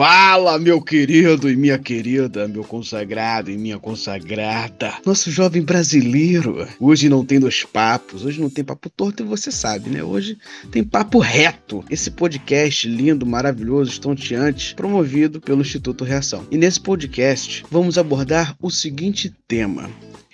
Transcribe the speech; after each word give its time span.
Fala, 0.00 0.58
meu 0.58 0.80
querido 0.80 1.50
e 1.50 1.54
minha 1.54 1.78
querida, 1.78 2.48
meu 2.48 2.64
consagrado 2.64 3.50
e 3.50 3.58
minha 3.58 3.78
consagrada. 3.78 4.94
Nosso 5.04 5.30
jovem 5.30 5.60
brasileiro. 5.60 6.66
Hoje 6.80 7.10
não 7.10 7.22
tem 7.22 7.38
dois 7.38 7.64
papos, 7.64 8.24
hoje 8.24 8.40
não 8.40 8.48
tem 8.48 8.64
papo 8.64 8.88
torto 8.88 9.22
e 9.22 9.26
você 9.26 9.52
sabe, 9.52 9.90
né? 9.90 10.02
Hoje 10.02 10.38
tem 10.70 10.82
papo 10.82 11.18
reto. 11.18 11.84
Esse 11.90 12.10
podcast 12.10 12.88
lindo, 12.88 13.26
maravilhoso, 13.26 13.90
estonteante, 13.90 14.74
promovido 14.74 15.38
pelo 15.38 15.60
Instituto 15.60 16.02
Reação. 16.02 16.46
E 16.50 16.56
nesse 16.56 16.80
podcast 16.80 17.62
vamos 17.70 17.98
abordar 17.98 18.56
o 18.58 18.70
seguinte 18.70 19.30
tema: 19.46 19.90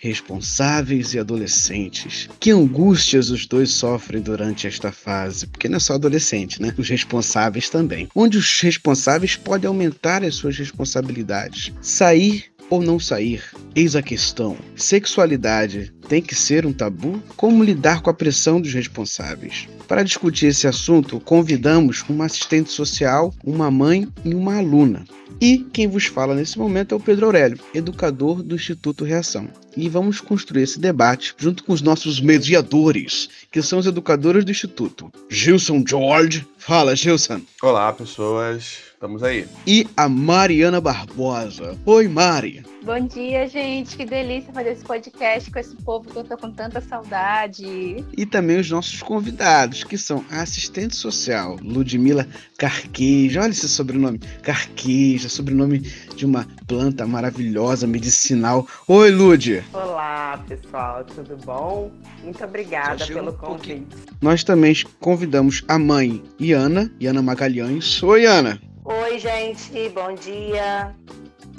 responsáveis 0.06 1.14
e 1.14 1.18
adolescentes. 1.18 2.28
Que 2.38 2.50
angústias 2.50 3.30
os 3.30 3.46
dois 3.46 3.70
sofrem 3.70 4.22
durante 4.22 4.66
esta 4.66 4.92
fase, 4.92 5.46
porque 5.46 5.68
não 5.68 5.76
é 5.76 5.80
só 5.80 5.94
adolescente, 5.94 6.60
né? 6.62 6.72
Os 6.78 6.88
responsáveis 6.88 7.68
também. 7.68 8.08
Onde 8.14 8.38
os 8.38 8.60
responsáveis 8.60 9.36
podem 9.36 9.68
aumentar 9.68 10.22
as 10.22 10.36
suas 10.36 10.56
responsabilidades. 10.56 11.72
Sair 11.80 12.55
ou 12.70 12.82
não 12.82 12.98
sair? 12.98 13.42
Eis 13.74 13.94
a 13.94 14.02
questão. 14.02 14.56
Sexualidade 14.74 15.92
tem 16.08 16.22
que 16.22 16.34
ser 16.34 16.66
um 16.66 16.72
tabu? 16.72 17.22
Como 17.36 17.62
lidar 17.62 18.00
com 18.02 18.10
a 18.10 18.14
pressão 18.14 18.60
dos 18.60 18.72
responsáveis? 18.72 19.68
Para 19.86 20.02
discutir 20.02 20.46
esse 20.46 20.66
assunto, 20.66 21.20
convidamos 21.20 22.04
uma 22.08 22.26
assistente 22.26 22.70
social, 22.70 23.32
uma 23.44 23.70
mãe 23.70 24.08
e 24.24 24.34
uma 24.34 24.56
aluna. 24.56 25.04
E 25.40 25.58
quem 25.72 25.86
vos 25.86 26.06
fala 26.06 26.34
nesse 26.34 26.58
momento 26.58 26.94
é 26.94 26.96
o 26.96 27.00
Pedro 27.00 27.26
Aurélio, 27.26 27.58
educador 27.74 28.42
do 28.42 28.54
Instituto 28.54 29.04
Reação. 29.04 29.48
E 29.76 29.88
vamos 29.88 30.20
construir 30.20 30.62
esse 30.62 30.80
debate 30.80 31.34
junto 31.36 31.62
com 31.62 31.74
os 31.74 31.82
nossos 31.82 32.20
mediadores, 32.20 33.28
que 33.52 33.60
são 33.60 33.78
os 33.78 33.86
educadores 33.86 34.44
do 34.44 34.50
Instituto. 34.50 35.12
Gilson 35.28 35.84
George. 35.86 36.46
Fala, 36.66 36.96
Gilson. 36.96 37.42
Olá, 37.62 37.92
pessoas. 37.92 38.78
Estamos 38.92 39.22
aí. 39.22 39.46
E 39.64 39.86
a 39.96 40.08
Mariana 40.08 40.80
Barbosa. 40.80 41.78
Oi, 41.86 42.08
Mari. 42.08 42.64
Bom 42.86 43.00
dia, 43.00 43.48
gente. 43.48 43.96
Que 43.96 44.04
delícia 44.04 44.52
fazer 44.52 44.70
esse 44.70 44.84
podcast 44.84 45.50
com 45.50 45.58
esse 45.58 45.74
povo 45.74 46.08
que 46.08 46.16
eu 46.16 46.22
tô 46.22 46.36
com 46.36 46.52
tanta 46.52 46.80
saudade. 46.80 48.04
E 48.16 48.24
também 48.24 48.60
os 48.60 48.70
nossos 48.70 49.02
convidados, 49.02 49.82
que 49.82 49.98
são 49.98 50.24
a 50.30 50.42
assistente 50.42 50.94
social 50.94 51.56
Ludmila 51.60 52.24
Carqueja. 52.56 53.42
Olha 53.42 53.50
esse 53.50 53.68
sobrenome. 53.68 54.20
Carqueja, 54.40 55.28
sobrenome 55.28 55.80
de 55.80 56.24
uma 56.24 56.46
planta 56.68 57.04
maravilhosa, 57.08 57.88
medicinal. 57.88 58.68
Oi, 58.86 59.10
Lud. 59.10 59.64
Olá, 59.72 60.40
pessoal. 60.46 61.02
Tudo 61.02 61.36
bom? 61.44 61.90
Muito 62.22 62.44
obrigada 62.44 63.04
pelo 63.04 63.32
um 63.32 63.36
convite. 63.36 63.96
Nós 64.22 64.44
também 64.44 64.72
convidamos 65.00 65.64
a 65.66 65.76
mãe 65.76 66.22
Iana, 66.38 66.88
Iana 67.00 67.20
Magalhães. 67.20 68.00
Oi, 68.00 68.26
Ana. 68.26 68.60
Oi, 68.84 69.18
gente. 69.18 69.88
Bom 69.88 70.14
dia 70.14 70.94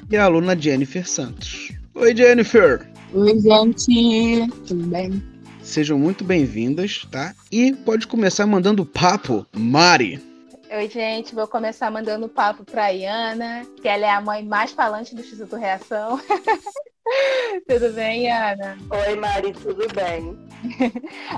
e 0.09 0.15
a 0.15 0.23
aluna 0.23 0.57
Jennifer 0.57 1.07
Santos. 1.07 1.71
Oi, 1.93 2.15
Jennifer! 2.15 2.87
Oi, 3.13 3.39
gente! 3.39 4.47
Tudo 4.67 4.87
bem? 4.87 5.21
Sejam 5.61 5.99
muito 5.99 6.23
bem-vindas, 6.23 7.05
tá? 7.11 7.33
E 7.51 7.73
pode 7.73 8.07
começar 8.07 8.45
mandando 8.45 8.85
papo, 8.85 9.45
Mari. 9.53 10.21
Oi, 10.71 10.89
gente, 10.89 11.35
vou 11.35 11.47
começar 11.47 11.91
mandando 11.91 12.29
papo 12.29 12.63
pra 12.63 12.89
Iana, 12.89 13.65
que 13.81 13.87
ela 13.87 14.05
é 14.05 14.09
a 14.09 14.21
mãe 14.21 14.45
mais 14.45 14.71
falante 14.71 15.13
do 15.13 15.21
Instituto 15.21 15.55
Reação. 15.55 16.19
tudo 17.67 17.93
bem, 17.93 18.31
Ana? 18.31 18.77
Oi, 18.89 19.15
Mari, 19.15 19.53
tudo 19.53 19.85
bem? 19.93 20.46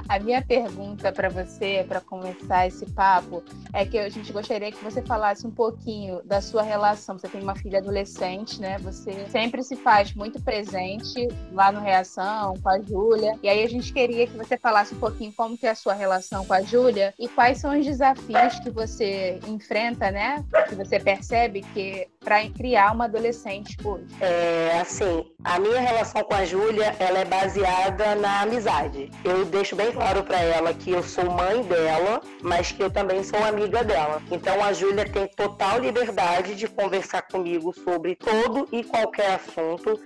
A 0.08 0.20
minha 0.20 0.42
pergunta 0.42 1.12
para 1.12 1.30
você, 1.30 1.86
para 1.88 2.02
começar 2.02 2.68
esse 2.68 2.86
papo, 2.92 3.44
é 3.74 3.86
que 3.86 3.98
a 3.98 4.10
gente 4.10 4.32
gostaria 4.32 4.72
que 4.72 4.84
você 4.84 5.02
falasse 5.02 5.46
um 5.46 5.52
pouquinho 5.52 6.22
da 6.24 6.42
sua 6.42 6.64
relação. 6.64 7.18
Você 7.18 7.28
tem 7.28 7.42
uma 7.42 7.56
filha 7.56 7.80
adolescente, 7.80 8.60
né? 8.60 8.78
Você 8.80 9.26
sempre 9.30 9.64
se 9.64 9.76
faz 9.76 10.14
muito 10.14 10.42
presente 10.42 11.28
lá 11.52 11.72
no 11.72 11.80
Reação, 11.80 12.56
com 12.62 12.70
a 12.70 12.80
Júlia. 12.80 13.38
E 13.44 13.50
aí 13.50 13.64
a 13.64 13.70
gente 13.70 13.92
queria 13.92 14.28
que 14.28 14.38
você 14.38 14.58
falasse 14.58 14.94
um 14.94 15.00
pouquinho 15.00 15.34
como 15.34 15.58
que 15.58 15.68
é 15.68 15.72
a 15.72 15.76
sua 15.76 15.94
relação 15.94 16.46
com 16.46 16.54
a 16.54 16.62
Júlia 16.62 17.14
e 17.20 17.28
quais 17.28 17.60
são 17.60 17.78
os 17.78 17.86
desafios 17.86 18.60
que 18.60 18.70
você 18.70 19.40
enfrenta, 19.48 20.12
né? 20.12 20.44
Que 20.68 20.76
você 20.76 21.00
percebe 21.00 21.62
que 21.74 22.08
para 22.20 22.48
criar 22.50 22.92
uma 22.92 23.06
adolescente 23.06 23.78
hoje. 23.84 24.06
É, 24.22 24.80
assim, 24.80 25.26
a 25.44 25.60
minha 25.60 25.80
relação 25.80 26.24
com 26.24 26.34
a 26.34 26.46
Júlia, 26.46 26.96
ela 27.00 27.20
é 27.20 27.26
baseada 27.26 28.16
na 28.16 28.42
amizade. 28.42 29.09
Eu 29.24 29.46
deixo 29.46 29.76
bem 29.76 29.92
claro 29.92 30.24
para 30.24 30.40
ela 30.40 30.74
que 30.74 30.92
eu 30.92 31.04
sou 31.04 31.30
mãe 31.30 31.62
dela, 31.64 32.22
mas 32.42 32.72
que 32.72 32.82
eu 32.82 32.90
também 32.90 33.24
sou 33.24 33.44
amiga 33.44 33.84
dela. 33.84 34.22
Então 34.32 34.64
a 34.64 34.72
Júlia 34.72 35.06
tem 35.06 35.28
total 35.28 35.80
liberdade 35.80 36.56
de 36.56 36.68
conversar 36.68 37.24
comigo 37.24 37.74
sobre 37.74 38.16
todo 38.16 38.68
e 38.72 38.84
qualquer 38.84 39.32
assunto. 39.36 40.00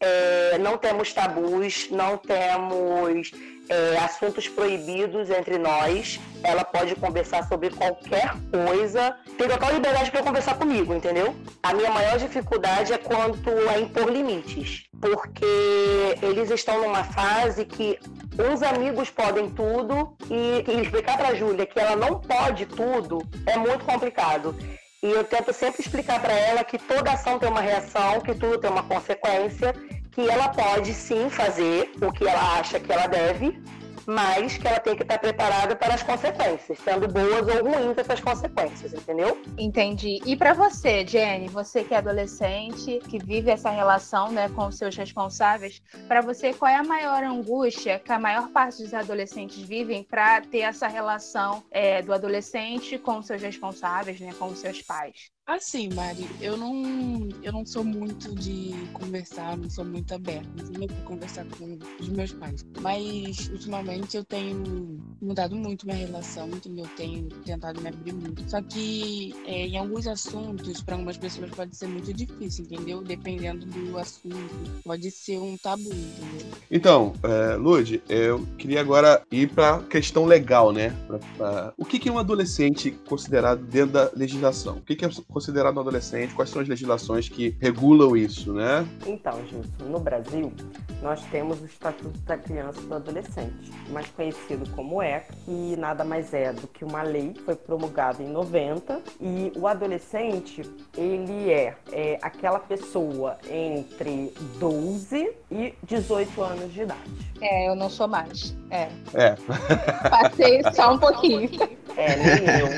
É, 0.00 0.58
não 0.58 0.76
temos 0.76 1.12
tabus, 1.12 1.88
não 1.90 2.16
temos 2.18 3.32
é, 3.68 3.98
assuntos 3.98 4.48
proibidos 4.48 5.30
entre 5.30 5.58
nós. 5.58 6.20
Ela 6.42 6.64
pode 6.64 6.94
conversar 6.94 7.46
sobre 7.48 7.70
qualquer 7.70 8.32
coisa. 8.50 9.16
Tem 9.36 9.48
total 9.48 9.72
liberdade 9.72 10.10
para 10.10 10.22
conversar 10.22 10.54
comigo, 10.56 10.94
entendeu? 10.94 11.34
A 11.62 11.74
minha 11.74 11.90
maior 11.90 12.18
dificuldade 12.18 12.92
é 12.92 12.98
quanto 12.98 13.50
a 13.68 13.78
impor 13.80 14.10
limites. 14.10 14.84
Porque 15.00 16.16
eles 16.22 16.50
estão 16.50 16.80
numa 16.82 17.04
fase 17.04 17.64
que 17.64 17.98
uns 18.38 18.62
amigos 18.62 19.10
podem 19.10 19.50
tudo 19.50 20.16
e, 20.30 20.64
e 20.70 20.80
explicar 20.80 21.16
para 21.16 21.28
a 21.28 21.34
Júlia 21.34 21.66
que 21.66 21.78
ela 21.78 21.96
não 21.96 22.20
pode 22.20 22.66
tudo 22.66 23.18
é 23.46 23.56
muito 23.56 23.84
complicado. 23.84 24.54
E 25.02 25.10
eu 25.10 25.24
tento 25.24 25.52
sempre 25.52 25.80
explicar 25.80 26.20
para 26.20 26.32
ela 26.32 26.64
que 26.64 26.78
toda 26.78 27.12
ação 27.12 27.38
tem 27.38 27.48
uma 27.48 27.60
reação, 27.60 28.20
que 28.20 28.34
tudo 28.34 28.58
tem 28.58 28.70
uma 28.70 28.82
consequência 28.82 29.72
que 30.10 30.28
ela 30.28 30.48
pode 30.48 30.92
sim 30.92 31.30
fazer 31.30 31.92
o 32.02 32.12
que 32.12 32.26
ela 32.26 32.58
acha 32.58 32.80
que 32.80 32.92
ela 32.92 33.06
deve, 33.06 33.62
mas 34.08 34.56
que 34.56 34.66
ela 34.66 34.80
tem 34.80 34.96
que 34.96 35.02
estar 35.02 35.18
preparada 35.18 35.76
para 35.76 35.92
as 35.92 36.02
consequências, 36.02 36.78
sendo 36.78 37.06
boas 37.06 37.46
ou 37.46 37.62
ruins 37.62 37.98
essas 37.98 38.20
consequências, 38.20 38.94
entendeu? 38.94 39.38
Entendi. 39.58 40.18
E 40.24 40.34
para 40.34 40.54
você, 40.54 41.06
Jenny, 41.06 41.46
você 41.48 41.84
que 41.84 41.92
é 41.92 41.98
adolescente, 41.98 43.00
que 43.06 43.18
vive 43.18 43.50
essa 43.50 43.68
relação, 43.68 44.32
né, 44.32 44.48
com 44.48 44.66
os 44.66 44.78
seus 44.78 44.96
responsáveis, 44.96 45.82
para 46.08 46.22
você 46.22 46.54
qual 46.54 46.70
é 46.70 46.76
a 46.76 46.82
maior 46.82 47.22
angústia 47.22 47.98
que 47.98 48.10
a 48.10 48.18
maior 48.18 48.48
parte 48.48 48.82
dos 48.82 48.94
adolescentes 48.94 49.60
vivem 49.60 50.02
para 50.02 50.40
ter 50.40 50.60
essa 50.60 50.88
relação 50.88 51.62
é, 51.70 52.00
do 52.00 52.14
adolescente 52.14 52.96
com 52.96 53.18
os 53.18 53.26
seus 53.26 53.42
responsáveis, 53.42 54.18
né, 54.20 54.32
com 54.38 54.46
os 54.46 54.58
seus 54.58 54.80
pais? 54.80 55.30
Assim, 55.48 55.88
Mari, 55.94 56.28
eu 56.42 56.58
não, 56.58 57.26
eu 57.42 57.50
não 57.50 57.64
sou 57.64 57.82
muito 57.82 58.34
de 58.34 58.74
conversar, 58.92 59.56
não 59.56 59.70
sou 59.70 59.82
muito 59.82 60.12
aberta, 60.12 60.46
não 60.78 60.86
para 60.86 60.96
conversar 61.04 61.46
com 61.46 61.78
os 61.98 62.08
meus 62.10 62.32
pais. 62.32 62.66
Mas 62.82 63.48
ultimamente 63.48 64.14
eu 64.14 64.24
tenho 64.24 65.00
mudado 65.22 65.56
muito 65.56 65.86
minha 65.86 65.96
relação, 65.96 66.50
eu 66.50 66.86
tenho 66.94 67.28
tentado 67.46 67.80
me 67.80 67.88
abrir 67.88 68.12
muito. 68.12 68.42
Só 68.46 68.60
que 68.60 69.34
é, 69.46 69.68
em 69.68 69.78
alguns 69.78 70.06
assuntos, 70.06 70.82
para 70.82 70.96
algumas 70.96 71.16
pessoas 71.16 71.50
pode 71.52 71.74
ser 71.74 71.86
muito 71.86 72.12
difícil, 72.12 72.66
entendeu? 72.66 73.02
Dependendo 73.02 73.64
do 73.64 73.96
assunto, 73.96 74.36
pode 74.84 75.10
ser 75.10 75.38
um 75.38 75.56
tabu, 75.56 75.88
entendeu? 75.88 76.58
Então, 76.70 77.14
é, 77.22 77.56
Lud, 77.56 78.02
eu 78.06 78.46
queria 78.58 78.82
agora 78.82 79.22
ir 79.32 79.48
para 79.48 79.82
questão 79.84 80.26
legal, 80.26 80.72
né? 80.72 80.90
Pra, 81.06 81.18
pra... 81.38 81.74
O 81.78 81.86
que, 81.86 81.98
que 81.98 82.10
é 82.10 82.12
um 82.12 82.18
adolescente 82.18 82.90
considerado 83.08 83.64
dentro 83.64 83.92
da 83.92 84.10
legislação? 84.14 84.76
O 84.76 84.82
que, 84.82 84.94
que 84.94 85.06
é 85.06 85.08
considerado 85.38 85.76
um 85.76 85.80
adolescente? 85.80 86.34
Quais 86.34 86.50
são 86.50 86.60
as 86.60 86.66
legislações 86.66 87.28
que 87.28 87.56
regulam 87.60 88.16
isso, 88.16 88.52
né? 88.52 88.84
Então, 89.06 89.38
Gilson, 89.46 89.84
no 89.84 90.00
Brasil, 90.00 90.52
nós 91.00 91.22
temos 91.30 91.60
o 91.60 91.64
Estatuto 91.64 92.18
da 92.20 92.36
Criança 92.36 92.80
e 92.80 92.86
do 92.86 92.94
Adolescente, 92.94 93.72
mais 93.90 94.08
conhecido 94.08 94.68
como 94.70 95.00
ECA, 95.00 95.32
que 95.44 95.76
nada 95.76 96.04
mais 96.04 96.34
é 96.34 96.52
do 96.52 96.66
que 96.66 96.84
uma 96.84 97.02
lei 97.02 97.34
que 97.34 97.42
foi 97.42 97.54
promulgada 97.54 98.20
em 98.20 98.28
90 98.28 99.00
e 99.20 99.52
o 99.54 99.68
adolescente, 99.68 100.62
ele 100.96 101.52
é, 101.52 101.76
é 101.92 102.18
aquela 102.20 102.58
pessoa 102.58 103.38
entre 103.48 104.34
12 104.58 105.30
e 105.52 105.72
18 105.84 106.42
anos 106.42 106.72
de 106.72 106.82
idade. 106.82 107.10
É, 107.40 107.68
eu 107.68 107.76
não 107.76 107.88
sou 107.88 108.08
mais. 108.08 108.56
É. 108.70 108.88
É. 109.14 109.36
Passei 110.10 110.62
só 110.74 110.94
um 110.94 110.98
pouquinho. 110.98 111.48
É, 111.96 112.16
nem 112.16 112.60
eu. 112.60 112.68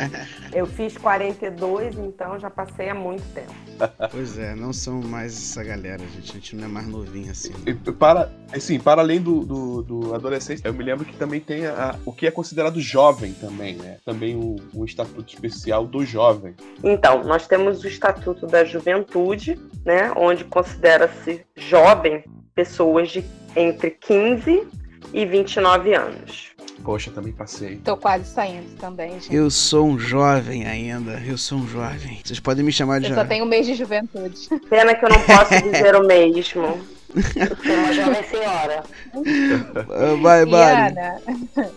Eu 0.52 0.66
fiz 0.66 0.96
42, 0.96 1.96
então 1.96 2.38
já 2.38 2.49
passei 2.50 2.88
há 2.88 2.94
muito 2.94 3.22
tempo. 3.32 3.52
Pois 4.10 4.38
é, 4.38 4.54
não 4.54 4.72
são 4.72 5.00
mais 5.00 5.32
essa 5.32 5.62
galera, 5.64 5.98
gente. 6.14 6.30
A 6.30 6.34
gente 6.34 6.56
não 6.56 6.64
é 6.64 6.68
mais 6.68 6.86
novinho 6.86 7.30
assim. 7.30 7.52
E 7.66 7.72
Para, 7.74 8.30
assim, 8.52 8.78
para 8.78 9.00
além 9.00 9.20
do, 9.20 9.40
do, 9.44 9.82
do 9.82 10.14
adolescente, 10.14 10.60
eu 10.64 10.74
me 10.74 10.84
lembro 10.84 11.04
que 11.04 11.16
também 11.16 11.40
tem 11.40 11.66
a- 11.66 11.94
o 12.04 12.12
que 12.12 12.26
é 12.26 12.30
considerado 12.30 12.78
jovem 12.80 13.32
também, 13.34 13.76
né? 13.76 13.96
Também 14.04 14.36
um, 14.36 14.56
um 14.74 14.84
estatuto 14.84 15.32
especial 15.32 15.86
do 15.86 16.04
jovem. 16.04 16.54
Então, 16.84 17.24
nós 17.24 17.46
temos 17.46 17.82
o 17.82 17.88
Estatuto 17.88 18.46
da 18.46 18.64
Juventude, 18.64 19.58
né, 19.84 20.12
onde 20.16 20.44
considera-se 20.44 21.44
jovem 21.56 22.24
pessoas 22.54 23.10
de 23.10 23.24
entre 23.56 23.90
15 23.92 24.66
e 25.12 25.24
29 25.26 25.94
anos. 25.94 26.49
Poxa, 26.82 27.10
também 27.10 27.32
passei. 27.32 27.76
Tô 27.84 27.96
quase 27.96 28.24
saindo 28.32 28.74
também, 28.78 29.12
gente. 29.20 29.34
Eu 29.34 29.50
sou 29.50 29.86
um 29.86 29.98
jovem 29.98 30.66
ainda, 30.66 31.22
eu 31.26 31.36
sou 31.36 31.58
um 31.58 31.66
jovem. 31.68 32.20
Vocês 32.24 32.40
podem 32.40 32.64
me 32.64 32.72
chamar 32.72 33.00
de 33.00 33.06
Eu 33.06 33.10
só 33.10 33.16
jovem. 33.16 33.28
tenho 33.28 33.44
um 33.44 33.48
mês 33.48 33.66
de 33.66 33.74
juventude. 33.74 34.48
Pena 34.68 34.94
que 34.94 35.04
eu 35.04 35.08
não 35.10 35.20
posso 35.20 35.62
dizer 35.62 35.94
o 35.96 36.06
mesmo. 36.06 36.80
Sou 37.10 37.74
uma 37.74 37.92
jovem 37.92 38.22
senhora. 38.24 38.82
Ah, 39.12 40.14
Vai, 40.22 40.44
Mari. 40.44 40.98
Ana, 40.98 41.20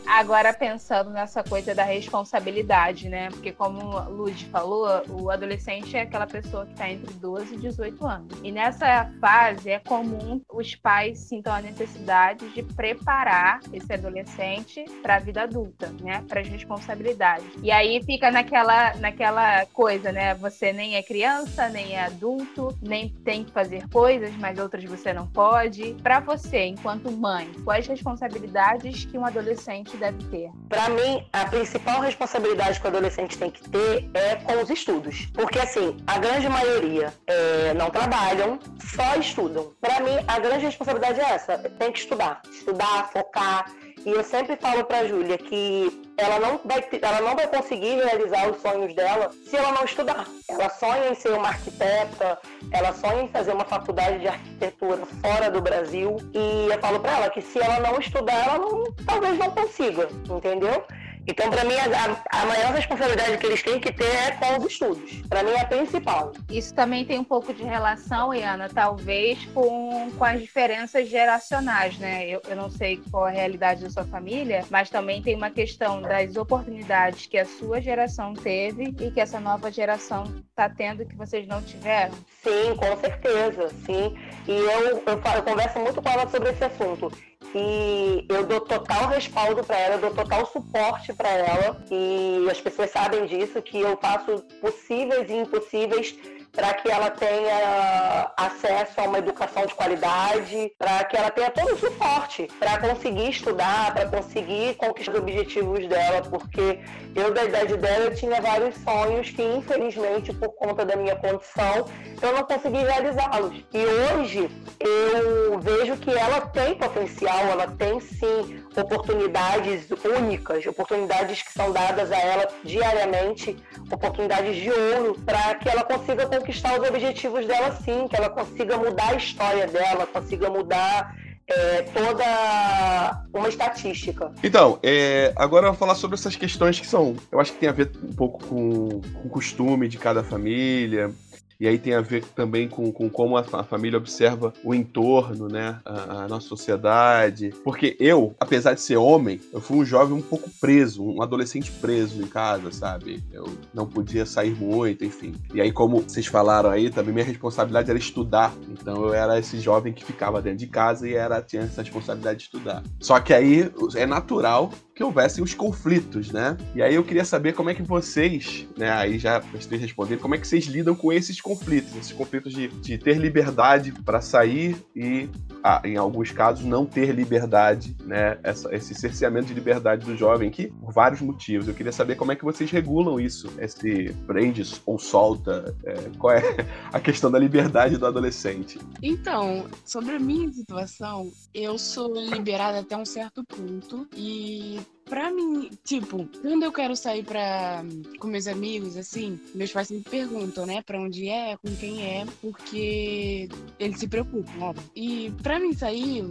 agora 0.06 0.54
pensando 0.54 1.10
nessa 1.10 1.44
coisa 1.44 1.74
da 1.74 1.84
responsabilidade, 1.84 3.10
né? 3.10 3.30
Porque 3.30 3.52
como 3.52 3.80
o 3.82 4.10
Lud 4.10 4.46
falou, 4.46 4.88
o 5.10 5.30
adolescente 5.30 5.98
é 5.98 6.02
aquela 6.02 6.28
pessoa 6.28 6.66
que 6.66 6.74
está 6.74 6.90
entre 6.90 7.14
12 7.16 7.56
e 7.56 7.58
18 7.58 8.06
anos. 8.06 8.40
E 8.44 8.52
nessa 8.52 9.10
fase 9.20 9.72
é 9.72 9.80
comum 9.80 10.42
os 10.52 10.76
pais 10.76 11.20
sintam 11.20 11.54
a 11.54 11.62
necessidade 11.62 12.48
de 12.50 12.62
preparar 12.62 13.60
esse 13.72 13.92
adolescente 13.92 14.86
para 15.02 15.16
a 15.16 15.20
vida 15.20 15.44
adulta, 15.44 15.94
né? 16.02 16.24
Para 16.28 16.42
as 16.42 16.48
responsabilidades. 16.48 17.48
E 17.62 17.72
aí 17.72 18.02
fica 18.04 18.30
naquela, 18.32 18.94
naquela 18.96 19.66
coisa, 19.68 20.12
né? 20.12 20.36
Você 20.36 20.72
nem 20.72 20.96
é 20.96 21.04
criança, 21.04 21.70
nem 21.70 21.96
é 21.96 22.06
adulto, 22.06 22.78
nem 22.82 23.10
tem 23.10 23.44
que 23.44 23.52
fazer 23.52 23.88
coisas, 23.90 24.36
mas 24.38 24.60
outras 24.60 24.84
você 24.84 25.14
não 25.14 25.23
pode. 25.28 25.96
Para 26.02 26.20
você, 26.20 26.66
enquanto 26.66 27.12
mãe, 27.12 27.52
quais 27.64 27.88
responsabilidades 27.88 29.06
que 29.06 29.18
um 29.18 29.26
adolescente 29.26 29.96
deve 29.98 30.24
ter? 30.26 30.52
Pra 30.70 30.90
mim, 30.90 31.26
a 31.32 31.46
principal 31.46 32.02
responsabilidade 32.02 32.80
que 32.80 32.86
o 32.86 32.90
adolescente 32.90 33.38
tem 33.38 33.52
que 33.52 33.70
ter 33.70 34.10
é 34.14 34.36
com 34.36 34.62
os 34.62 34.70
estudos. 34.70 35.28
Porque, 35.34 35.60
assim, 35.60 35.98
a 36.08 36.20
grande 36.20 36.48
maioria 36.50 37.14
é, 37.28 37.74
não 37.74 37.90
trabalham, 37.90 38.60
só 38.80 39.16
estudam. 39.16 39.72
Pra 39.80 40.00
mim, 40.00 40.18
a 40.28 40.40
grande 40.40 40.66
responsabilidade 40.66 41.20
é 41.20 41.32
essa: 41.32 41.58
tem 41.58 41.92
que 41.92 42.00
estudar. 42.00 42.42
Estudar, 42.50 43.10
focar. 43.12 43.66
E 44.06 44.12
eu 44.12 44.24
sempre 44.24 44.58
falo 44.58 44.84
pra 44.84 45.06
Júlia 45.06 45.38
que 45.38 46.02
ela 46.18 46.40
não, 46.40 46.60
vai, 46.66 46.84
ela 47.02 47.22
não 47.22 47.36
vai 47.36 47.48
conseguir 47.48 47.96
realizar 47.96 48.50
os 48.50 48.62
sonhos 48.62 48.94
dela 48.94 49.32
se 49.46 49.56
ela 49.56 49.72
não 49.72 49.86
estudar. 49.86 50.28
Ela 50.50 50.70
sonha 50.70 51.10
em 51.10 51.16
ser 51.16 51.34
uma 51.34 51.48
arquiteta, 51.48 52.38
ela 52.72 52.94
sonha 52.94 53.24
em 53.24 53.28
fazer 53.30 53.54
uma 53.54 53.66
faculdade 53.66 54.20
de 54.20 54.28
arquitetura 54.28 55.06
fora 55.22 55.50
do 55.50 55.62
Brasil. 55.62 56.18
E 56.34 56.68
eu 56.70 56.80
falo 56.80 57.00
pra 57.00 57.18
ela 57.18 57.30
que 57.30 57.42
se 57.42 57.60
ela 57.60 57.80
não 57.80 57.98
estudar, 57.98 58.46
ela 58.46 58.58
não, 58.58 58.84
talvez 59.06 59.38
não 59.38 59.52
consiga, 59.52 60.08
entendeu? 60.30 60.84
Então, 61.26 61.50
pra 61.50 61.64
mim, 61.64 61.76
a, 61.76 62.42
a 62.42 62.46
maior 62.46 62.74
responsabilidade 62.74 63.38
que 63.38 63.46
eles 63.46 63.64
têm 63.64 63.80
que 63.80 63.92
ter 63.94 64.04
é 64.04 64.32
com 64.32 64.58
os 64.58 64.72
estudos. 64.72 65.22
Pra 65.30 65.42
mim, 65.44 65.52
é 65.52 65.62
a 65.62 65.66
principal. 65.66 66.34
Isso 66.50 66.74
também 66.74 67.06
tem 67.06 67.18
um 67.18 67.24
pouco 67.24 67.54
de 67.54 67.64
relação, 67.64 68.34
Iana, 68.34 68.70
talvez 68.70 69.46
com, 69.54 70.12
com 70.18 70.26
as 70.26 70.42
diferenças 70.42 71.08
geracionais, 71.08 71.98
né? 71.98 72.28
Eu, 72.28 72.42
eu 72.48 72.56
não 72.56 72.70
sei 72.70 73.02
qual 73.10 73.26
a 73.26 73.30
realidade 73.30 73.84
da 73.84 73.90
sua 73.90 74.04
família, 74.04 74.66
mas 74.70 74.90
também 74.90 75.22
tem 75.22 75.36
uma 75.36 75.50
questão 75.50 76.02
das 76.02 76.36
oportunidades 76.36 77.26
que 77.26 77.38
a 77.38 77.46
sua 77.46 77.80
geração 77.80 78.34
teve 78.34 78.94
e 79.00 79.12
que 79.12 79.22
essa 79.22 79.40
nova 79.40 79.72
geração 79.72 80.24
está 80.50 80.70
tendo 80.70 81.06
que 81.06 81.16
vocês 81.16 81.48
não 81.48 81.62
tiveram. 81.62 82.14
Sim, 82.44 82.76
com 82.76 82.98
certeza, 82.98 83.70
sim. 83.86 84.16
E 84.48 84.52
eu, 84.52 84.88
eu, 84.88 85.04
eu 85.06 85.44
converso 85.44 85.80
muito 85.80 86.02
com 86.02 86.10
ela 86.10 86.28
sobre 86.28 86.50
esse 86.50 86.64
assunto. 86.64 87.12
E 87.56 88.26
eu 88.30 88.46
dou 88.46 88.62
total 88.62 89.08
respaldo 89.10 89.64
para 89.64 89.78
ela, 89.78 89.96
eu 89.96 90.02
dou 90.02 90.12
total 90.12 90.46
suporte 90.46 91.14
para 91.14 91.30
ela. 91.30 91.84
E 91.92 92.48
as 92.50 92.60
pessoas 92.60 92.90
sabem 92.92 93.26
disso, 93.26 93.62
que 93.62 93.80
eu 93.80 93.98
faço 93.98 94.40
possíveis 94.62 95.30
e 95.30 95.34
impossíveis 95.34 96.16
para 96.54 96.74
que 96.76 96.90
ela 96.90 97.10
tenha 97.10 98.32
acesso 98.38 99.02
a 99.02 99.04
uma 99.04 99.18
educação 99.18 99.66
de 99.66 99.74
qualidade, 99.74 100.72
para 100.78 101.04
que 101.06 101.18
ela 101.18 101.32
tenha 101.32 101.50
todo 101.50 101.74
o 101.74 101.78
suporte 101.78 102.48
para 102.60 102.78
conseguir 102.78 103.30
estudar, 103.32 103.94
para 103.94 104.08
conseguir 104.08 104.76
conquistar 104.76 105.14
os 105.14 105.20
objetivos 105.20 105.88
dela, 105.88 106.22
porque 106.22 106.80
eu, 107.16 107.34
da 107.34 107.44
idade 107.44 107.76
dela, 107.78 108.06
eu 108.06 108.16
tinha 108.16 108.40
vários 108.40 108.76
sonhos 108.78 109.32
que, 109.32 109.42
infelizmente, 109.42 110.32
por 110.34 110.50
conta 110.50 110.86
da 110.86 110.96
minha 110.96 111.16
condição, 111.16 111.88
eu 112.22 112.34
não 112.34 112.44
consegui 112.44 112.84
realizá-los. 112.84 113.56
E 113.74 113.86
hoje 113.86 114.50
eu 114.80 115.60
vejo 115.60 115.98
que 115.98 116.12
ela 116.12 116.42
tem 116.42 116.76
potencial, 116.76 117.46
ela 117.48 117.68
tem 117.68 118.00
sim 118.00 118.63
oportunidades 118.76 119.88
únicas, 120.04 120.66
oportunidades 120.66 121.42
que 121.42 121.52
são 121.52 121.72
dadas 121.72 122.12
a 122.12 122.18
ela 122.18 122.48
diariamente, 122.64 123.56
oportunidades 123.92 124.56
de 124.56 124.70
ouro, 124.72 125.20
para 125.26 125.56
que 125.56 125.70
ela 125.70 125.84
consiga 125.84 126.26
conquistar 126.26 126.80
os 126.80 126.88
objetivos 126.88 127.46
dela 127.46 127.72
sim, 127.84 128.08
que 128.08 128.16
ela 128.16 128.30
consiga 128.30 128.78
mudar 128.78 129.10
a 129.10 129.16
história 129.16 129.68
dela, 129.68 130.08
consiga 130.08 130.50
mudar 130.50 131.16
é, 131.48 131.82
toda 131.84 133.26
uma 133.34 133.50
estatística. 133.50 134.32
Então, 134.44 134.80
é, 134.82 135.34
agora 135.36 135.68
eu 135.68 135.72
vou 135.72 135.80
falar 135.80 135.96
sobre 135.96 136.16
essas 136.16 136.36
questões 136.36 136.80
que 136.80 136.88
são. 136.88 137.16
Eu 137.32 137.40
acho 137.40 137.54
que 137.54 137.60
tem 137.60 137.70
a 137.70 137.74
ver 137.74 137.92
um 138.02 138.14
pouco 138.14 138.46
com, 138.46 139.02
com 139.02 139.28
o 139.28 139.30
costume 139.30 139.88
de 139.88 139.98
cada 139.98 140.24
família. 140.24 141.12
E 141.60 141.68
aí 141.68 141.78
tem 141.78 141.94
a 141.94 142.02
ver 142.02 142.24
também 142.36 142.68
com, 142.68 142.92
com 142.92 143.10
como 143.10 143.38
a, 143.38 143.46
a 143.54 143.64
família 143.64 143.98
observa 143.98 144.54
o 144.64 144.74
entorno, 144.74 145.48
né? 145.48 145.80
A, 145.86 146.24
a 146.24 146.28
nossa 146.28 146.48
sociedade. 146.48 147.54
Porque 147.64 147.96
eu, 148.00 148.36
apesar 148.40 148.74
de 148.74 148.82
ser 148.82 148.98
homem, 148.98 149.40
eu 149.52 149.62
fui 149.62 149.78
um 149.78 149.86
jovem 149.86 150.16
um 150.16 150.22
pouco 150.22 150.50
preso, 150.60 151.04
um 151.04 151.22
adolescente 151.22 151.72
preso 151.72 152.22
em 152.22 152.28
casa, 152.28 152.72
sabe? 152.72 153.24
Eu 153.32 153.48
não 153.74 153.86
podia 153.86 154.26
sair 154.26 154.56
muito, 154.56 155.06
enfim. 155.06 155.34
E 155.54 155.62
aí, 155.62 155.72
como 155.72 156.02
vocês 156.02 156.26
falaram 156.26 156.70
aí, 156.70 156.90
também 156.90 157.14
minha 157.14 157.26
responsabilidade 157.26 157.90
era 157.90 158.00
estudar. 158.00 158.54
Então 158.70 159.04
eu 159.04 159.14
era 159.14 159.40
esse 159.40 159.60
jovem 159.60 159.94
que 159.94 160.04
ficava 160.04 160.42
dentro 160.42 160.60
de 160.60 160.68
casa 160.68 161.08
e 161.08 161.14
era, 161.14 161.42
tinha 161.42 161.64
essa 161.64 161.82
responsabilidade 161.82 162.40
de 162.40 162.46
estudar. 162.46 162.84
Só 163.00 163.20
que 163.20 163.34
aí 163.34 163.72
é 163.96 164.06
natural 164.06 164.72
que 164.96 165.04
houvessem 165.04 165.44
os 165.44 165.54
conflitos, 165.54 166.32
né? 166.32 166.56
E 166.76 166.82
aí 166.82 166.96
eu 166.96 167.04
queria 167.04 167.26
saber 167.26 167.54
como 167.54 167.70
é 167.70 167.74
que 167.74 167.82
vocês, 167.82 168.68
né, 168.78 168.92
aí 168.92 169.18
já 169.18 169.38
as 169.38 169.66
três 169.66 169.82
responderam, 169.82 170.22
como 170.22 170.36
é 170.36 170.38
que 170.38 170.48
vocês 170.48 170.66
lidam 170.66 170.94
com 170.96 171.12
esses 171.12 171.42
conflitos, 171.42 171.96
esses 171.96 172.12
conflitos 172.14 172.54
de, 172.54 172.68
de 172.68 172.98
ter 172.98 173.18
liberdade 173.18 173.92
para 173.92 174.22
sair 174.22 174.76
e, 174.96 175.28
ah, 175.64 175.82
em 175.84 175.98
alguns 175.98 176.32
casos, 176.32 176.64
não 176.64 176.86
ter 176.86 177.12
liberdade, 177.14 177.96
né? 178.06 178.38
Essa- 178.44 178.74
esse 178.74 178.94
cerceamento 178.94 179.48
de 179.48 179.54
liberdade 179.54 180.06
do 180.06 180.16
jovem, 180.16 180.50
que 180.52 180.68
por 180.68 180.94
vários 180.94 181.22
motivos. 181.22 181.68
Eu 181.68 181.74
queria 181.74 181.92
saber 181.92 182.16
como 182.16 182.32
é 182.32 182.36
que 182.36 182.44
vocês 182.44 182.70
regulam 182.70 183.20
isso, 183.20 183.52
esse 183.60 184.14
prende 184.28 184.64
ou 184.86 185.00
solta, 185.00 185.76
é, 185.86 185.94
qual 186.18 186.34
é 186.36 186.42
a 186.94 187.00
questão 187.00 187.32
da 187.32 187.40
liberdade 187.40 187.98
do 187.98 188.06
adolescente. 188.06 188.80
Então, 189.02 189.66
sobre 189.86 190.16
a 190.16 190.20
minha 190.20 190.52
situação, 190.52 191.32
eu 191.54 191.78
sou 191.78 192.14
liberada 192.14 192.80
até 192.80 192.98
um 192.98 193.06
certo 193.06 193.44
ponto 193.44 194.08
e 194.16 194.80
pra 195.06 195.32
mim, 195.32 195.70
tipo, 195.84 196.28
quando 196.42 196.64
eu 196.64 196.72
quero 196.72 196.96
sair 196.96 197.24
pra, 197.24 197.84
com 198.20 198.28
meus 198.28 198.48
amigos, 198.48 198.98
assim, 198.98 199.40
meus 199.54 199.72
pais 199.72 199.88
sempre 199.88 200.10
perguntam, 200.10 200.66
né, 200.66 200.82
pra 200.82 201.00
onde 201.00 201.30
é, 201.30 201.56
com 201.58 201.76
quem 201.76 202.04
é, 202.04 202.26
porque 202.42 203.48
eles 203.80 204.00
se 204.00 204.08
preocupam, 204.08 204.52
óbvio. 204.60 204.90
E 204.96 205.32
pra 205.44 205.60
mim 205.60 205.74
sair, 205.74 206.24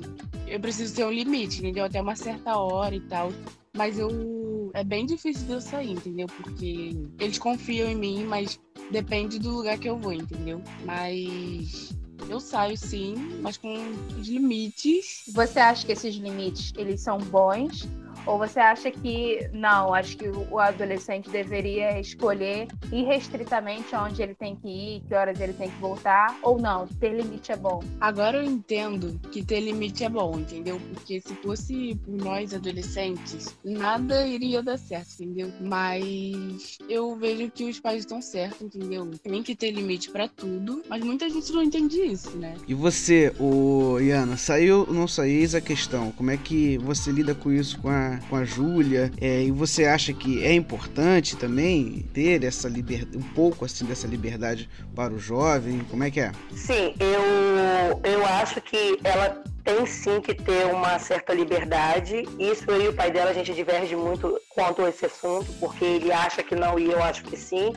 eu 0.47 0.61
preciso 0.61 0.95
ter 0.95 1.05
um 1.05 1.13
limite, 1.13 1.61
entendeu? 1.61 1.85
Até 1.85 2.01
uma 2.01 2.17
certa 2.17 2.57
hora 2.57 2.95
e 2.95 3.01
tal. 3.01 3.33
Mas 3.75 3.99
eu. 3.99 4.71
É 4.75 4.85
bem 4.85 5.07
difícil 5.07 5.47
de 5.47 5.53
eu 5.53 5.61
sair, 5.61 5.93
entendeu? 5.93 6.27
Porque 6.27 6.95
eles 7.19 7.39
confiam 7.39 7.89
em 7.89 7.95
mim, 7.95 8.25
mas 8.25 8.59
depende 8.91 9.39
do 9.39 9.51
lugar 9.51 9.79
que 9.79 9.89
eu 9.89 9.99
vou, 9.99 10.13
entendeu? 10.13 10.63
Mas 10.85 11.95
eu 12.29 12.41
saio 12.41 12.77
sim, 12.77 13.15
mas 13.41 13.57
com 13.57 13.75
os 14.19 14.29
limites. 14.29 15.25
Você 15.35 15.59
acha 15.59 15.85
que 15.87 15.93
esses 15.93 16.15
limites 16.15 16.73
eles 16.77 17.01
são 17.01 17.19
bons? 17.19 17.89
Ou 18.27 18.39
você 18.39 18.61
acha 18.61 18.91
que 18.91 19.49
não? 19.53 19.93
Acho 19.93 20.17
que 20.17 20.29
o 20.29 20.59
adolescente 20.59 21.29
deveria 21.31 21.99
escolher 21.99 22.69
irrestritamente 22.91 23.95
onde 23.97 24.23
ele 24.23 24.35
tem 24.35 24.57
que 24.57 24.69
ir, 24.69 25.03
que 25.09 25.15
horas 25.15 25.41
ele 25.41 25.53
tem 25.53 25.71
que 25.71 25.79
voltar? 25.79 26.39
Ou 26.43 26.59
não? 26.59 26.87
Ter 26.87 27.13
limite 27.15 27.53
é 27.53 27.57
bom? 27.57 27.83
Agora 28.01 28.39
eu 28.39 28.45
entendo 28.45 29.19
que 29.31 29.45
ter 29.45 29.61
limite 29.61 30.05
é 30.05 30.09
bom, 30.09 30.39
entendeu? 30.39 30.81
Porque 30.95 31.21
se 31.21 31.35
fosse 31.37 31.95
por 32.05 32.17
nós 32.17 32.55
adolescentes, 32.55 33.57
nada 33.65 34.27
iria 34.27 34.63
dar 34.63 34.79
certo, 34.79 35.23
entendeu? 35.23 35.53
Mas 35.61 36.79
eu 36.89 37.17
vejo 37.17 37.51
que 37.51 37.65
os 37.65 37.81
pais 37.81 38.01
estão 38.01 38.23
certos, 38.23 38.63
entendeu? 38.63 39.11
Tem 39.23 39.43
que 39.43 39.55
ter 39.55 39.71
limite 39.71 40.11
pra 40.11 40.29
tudo, 40.29 40.83
mas 40.89 41.03
muita 41.03 41.29
gente 41.29 41.53
não 41.53 41.63
entende 41.63 42.01
isso, 42.01 42.37
né? 42.37 42.55
E 42.69 42.75
você, 42.75 43.35
o 43.39 43.99
Iana, 44.01 44.37
saiu 44.37 44.81
ou 44.87 44.95
não 44.95 45.09
saiu? 45.09 45.33
Eis 45.33 45.55
a 45.55 45.61
questão. 45.61 46.13
Como 46.13 46.31
é 46.31 46.37
que 46.37 46.77
você 46.79 47.11
lida 47.11 47.35
com 47.35 47.51
isso 47.51 47.79
com 47.81 47.89
a 47.89 48.12
com 48.29 48.37
a 48.37 48.45
Júlia, 48.45 49.11
é, 49.21 49.43
e 49.43 49.51
você 49.51 49.85
acha 49.85 50.13
que 50.13 50.45
é 50.45 50.53
importante 50.53 51.37
também 51.37 52.05
ter 52.13 52.45
essa 52.45 52.69
liberdade, 52.69 53.17
um 53.17 53.23
pouco 53.23 53.65
assim 53.65 53.85
dessa 53.85 54.07
liberdade 54.07 54.69
para 54.95 55.13
o 55.13 55.19
jovem? 55.19 55.81
Como 55.91 56.05
é 56.05 56.11
que 56.11 56.21
é? 56.21 56.33
Sim, 56.55 56.95
eu, 56.99 58.01
eu 58.05 58.27
acho 58.27 58.61
que 58.61 58.99
ela 59.05 59.43
tem 59.65 59.87
sim 59.87 60.21
que 60.21 60.35
ter 60.35 60.67
uma 60.67 60.99
certa 60.99 61.33
liberdade. 61.33 62.25
Isso 62.39 62.65
eu 62.69 62.83
e 62.83 62.89
o 62.89 62.93
pai 62.93 63.11
dela 63.11 63.31
a 63.31 63.35
gente 63.35 63.55
diverge 63.55 63.95
muito 63.95 64.39
quanto 64.49 64.83
a 64.83 64.89
esse 64.89 65.07
assunto, 65.07 65.53
porque 65.61 65.85
ele 65.85 66.13
acha 66.13 66.43
que 66.43 66.55
não 66.55 66.79
e 66.79 66.91
eu 66.91 67.03
acho 67.03 67.23
que 67.25 67.37
sim. 67.37 67.73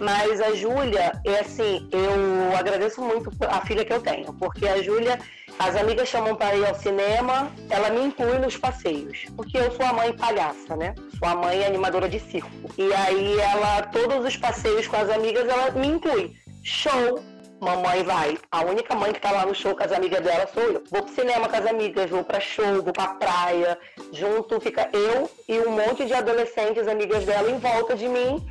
Mas 0.00 0.40
a 0.40 0.54
Júlia, 0.54 1.12
é 1.26 1.40
assim, 1.40 1.86
eu 1.92 2.56
agradeço 2.56 3.02
muito 3.02 3.30
a 3.46 3.60
filha 3.66 3.84
que 3.84 3.92
eu 3.92 4.00
tenho, 4.00 4.32
porque 4.32 4.66
a 4.66 4.82
Júlia, 4.82 5.18
as 5.60 5.76
amigas 5.76 6.08
chamam 6.08 6.34
para 6.34 6.56
ir 6.56 6.66
ao 6.66 6.74
cinema, 6.74 7.52
ela 7.68 7.90
me 7.90 8.06
inclui 8.06 8.38
nos 8.38 8.56
passeios, 8.56 9.26
porque 9.36 9.58
eu 9.58 9.70
sou 9.72 9.84
a 9.84 9.92
mãe 9.92 10.10
palhaça, 10.10 10.74
né? 10.74 10.94
Sou 11.18 11.28
a 11.28 11.34
mãe 11.34 11.66
animadora 11.66 12.08
de 12.08 12.18
circo. 12.18 12.50
E 12.78 12.90
aí 12.94 13.38
ela, 13.38 13.82
todos 13.82 14.24
os 14.24 14.38
passeios 14.38 14.88
com 14.88 14.96
as 14.96 15.10
amigas, 15.10 15.46
ela 15.46 15.70
me 15.72 15.86
inclui. 15.86 16.32
Show, 16.64 17.22
mamãe 17.60 18.02
vai. 18.02 18.38
A 18.50 18.62
única 18.62 18.94
mãe 18.94 19.12
que 19.12 19.20
tá 19.20 19.30
lá 19.32 19.44
no 19.44 19.54
show 19.54 19.76
com 19.76 19.84
as 19.84 19.92
amigas 19.92 20.22
dela 20.22 20.48
sou 20.52 20.62
eu. 20.62 20.82
Vou 20.90 21.02
pro 21.02 21.14
cinema 21.14 21.46
com 21.46 21.56
as 21.56 21.66
amigas, 21.66 22.08
vou 22.08 22.24
pra 22.24 22.40
show, 22.40 22.82
vou 22.82 22.94
pra 22.94 23.08
praia. 23.08 23.78
Junto 24.14 24.58
fica 24.62 24.88
eu 24.94 25.30
e 25.46 25.60
um 25.60 25.72
monte 25.72 26.06
de 26.06 26.14
adolescentes, 26.14 26.88
amigas 26.88 27.26
dela, 27.26 27.50
em 27.50 27.58
volta 27.58 27.94
de 27.94 28.08
mim 28.08 28.42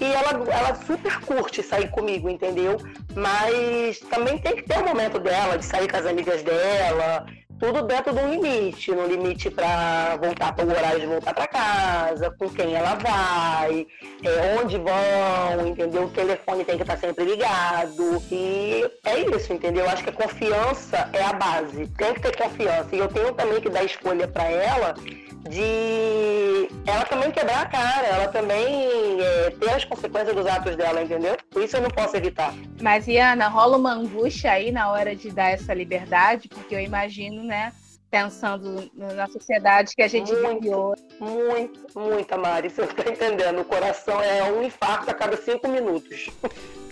e 0.00 0.04
ela, 0.04 0.30
ela 0.52 0.74
super 0.86 1.20
curte 1.20 1.62
sair 1.62 1.90
comigo, 1.90 2.28
entendeu? 2.28 2.76
Mas 3.14 3.98
também 4.00 4.38
tem 4.38 4.56
que 4.56 4.62
ter 4.62 4.78
o 4.78 4.82
um 4.82 4.88
momento 4.88 5.18
dela 5.18 5.58
de 5.58 5.64
sair 5.64 5.90
com 5.90 5.96
as 5.96 6.06
amigas 6.06 6.42
dela, 6.42 7.26
tudo 7.58 7.82
dentro 7.82 8.14
de 8.14 8.20
um 8.20 8.30
limite, 8.30 8.92
no 8.92 9.06
limite 9.06 9.50
para 9.50 10.16
voltar 10.16 10.54
para 10.54 10.64
o 10.64 10.70
horário 10.70 11.00
de 11.00 11.06
voltar 11.06 11.34
para 11.34 11.46
casa, 11.48 12.30
com 12.38 12.48
quem 12.48 12.74
ela 12.74 12.94
vai, 12.94 13.86
é, 14.22 14.60
onde 14.60 14.78
vão, 14.78 15.66
entendeu? 15.66 16.04
O 16.04 16.10
telefone 16.10 16.64
tem 16.64 16.76
que 16.76 16.82
estar 16.82 16.96
sempre 16.96 17.24
ligado. 17.24 18.22
E 18.30 18.88
é 19.04 19.20
isso, 19.20 19.52
entendeu? 19.52 19.88
Acho 19.90 20.04
que 20.04 20.10
a 20.10 20.12
confiança 20.12 21.10
é 21.12 21.22
a 21.22 21.32
base. 21.32 21.86
Tem 21.88 22.14
que 22.14 22.20
ter 22.20 22.36
confiança. 22.36 22.94
E 22.94 22.98
eu 22.98 23.08
tenho 23.08 23.32
também 23.34 23.60
que 23.60 23.68
dar 23.68 23.82
escolha 23.82 24.28
para 24.28 24.44
ela 24.44 24.94
de 25.48 26.27
ela 26.88 27.04
também 27.04 27.30
quebrar 27.30 27.62
a 27.62 27.66
cara, 27.66 28.06
ela 28.06 28.28
também 28.28 29.20
é, 29.20 29.50
ter 29.50 29.70
as 29.70 29.84
consequências 29.84 30.34
dos 30.34 30.46
atos 30.46 30.74
dela, 30.74 31.02
entendeu? 31.02 31.36
Isso 31.56 31.76
eu 31.76 31.82
não 31.82 31.90
posso 31.90 32.16
evitar. 32.16 32.54
Mas, 32.80 33.06
Iana, 33.06 33.48
rola 33.48 33.76
uma 33.76 33.92
angústia 33.92 34.52
aí 34.52 34.72
na 34.72 34.90
hora 34.90 35.14
de 35.14 35.30
dar 35.30 35.50
essa 35.50 35.74
liberdade, 35.74 36.48
porque 36.48 36.74
eu 36.74 36.80
imagino, 36.80 37.42
né? 37.42 37.72
Pensando 38.10 38.90
na 38.94 39.26
sociedade 39.28 39.94
que 39.94 40.00
a 40.00 40.08
gente 40.08 40.32
muito, 40.34 40.70
hoje. 40.70 41.02
Muito, 41.20 41.98
muito, 41.98 42.38
Mari. 42.38 42.70
Você 42.70 42.82
está 42.82 43.10
entendendo? 43.10 43.60
O 43.60 43.64
coração 43.66 44.18
é 44.22 44.50
um 44.50 44.62
infarto 44.62 45.10
a 45.10 45.14
cada 45.14 45.36
cinco 45.36 45.68
minutos. 45.68 46.30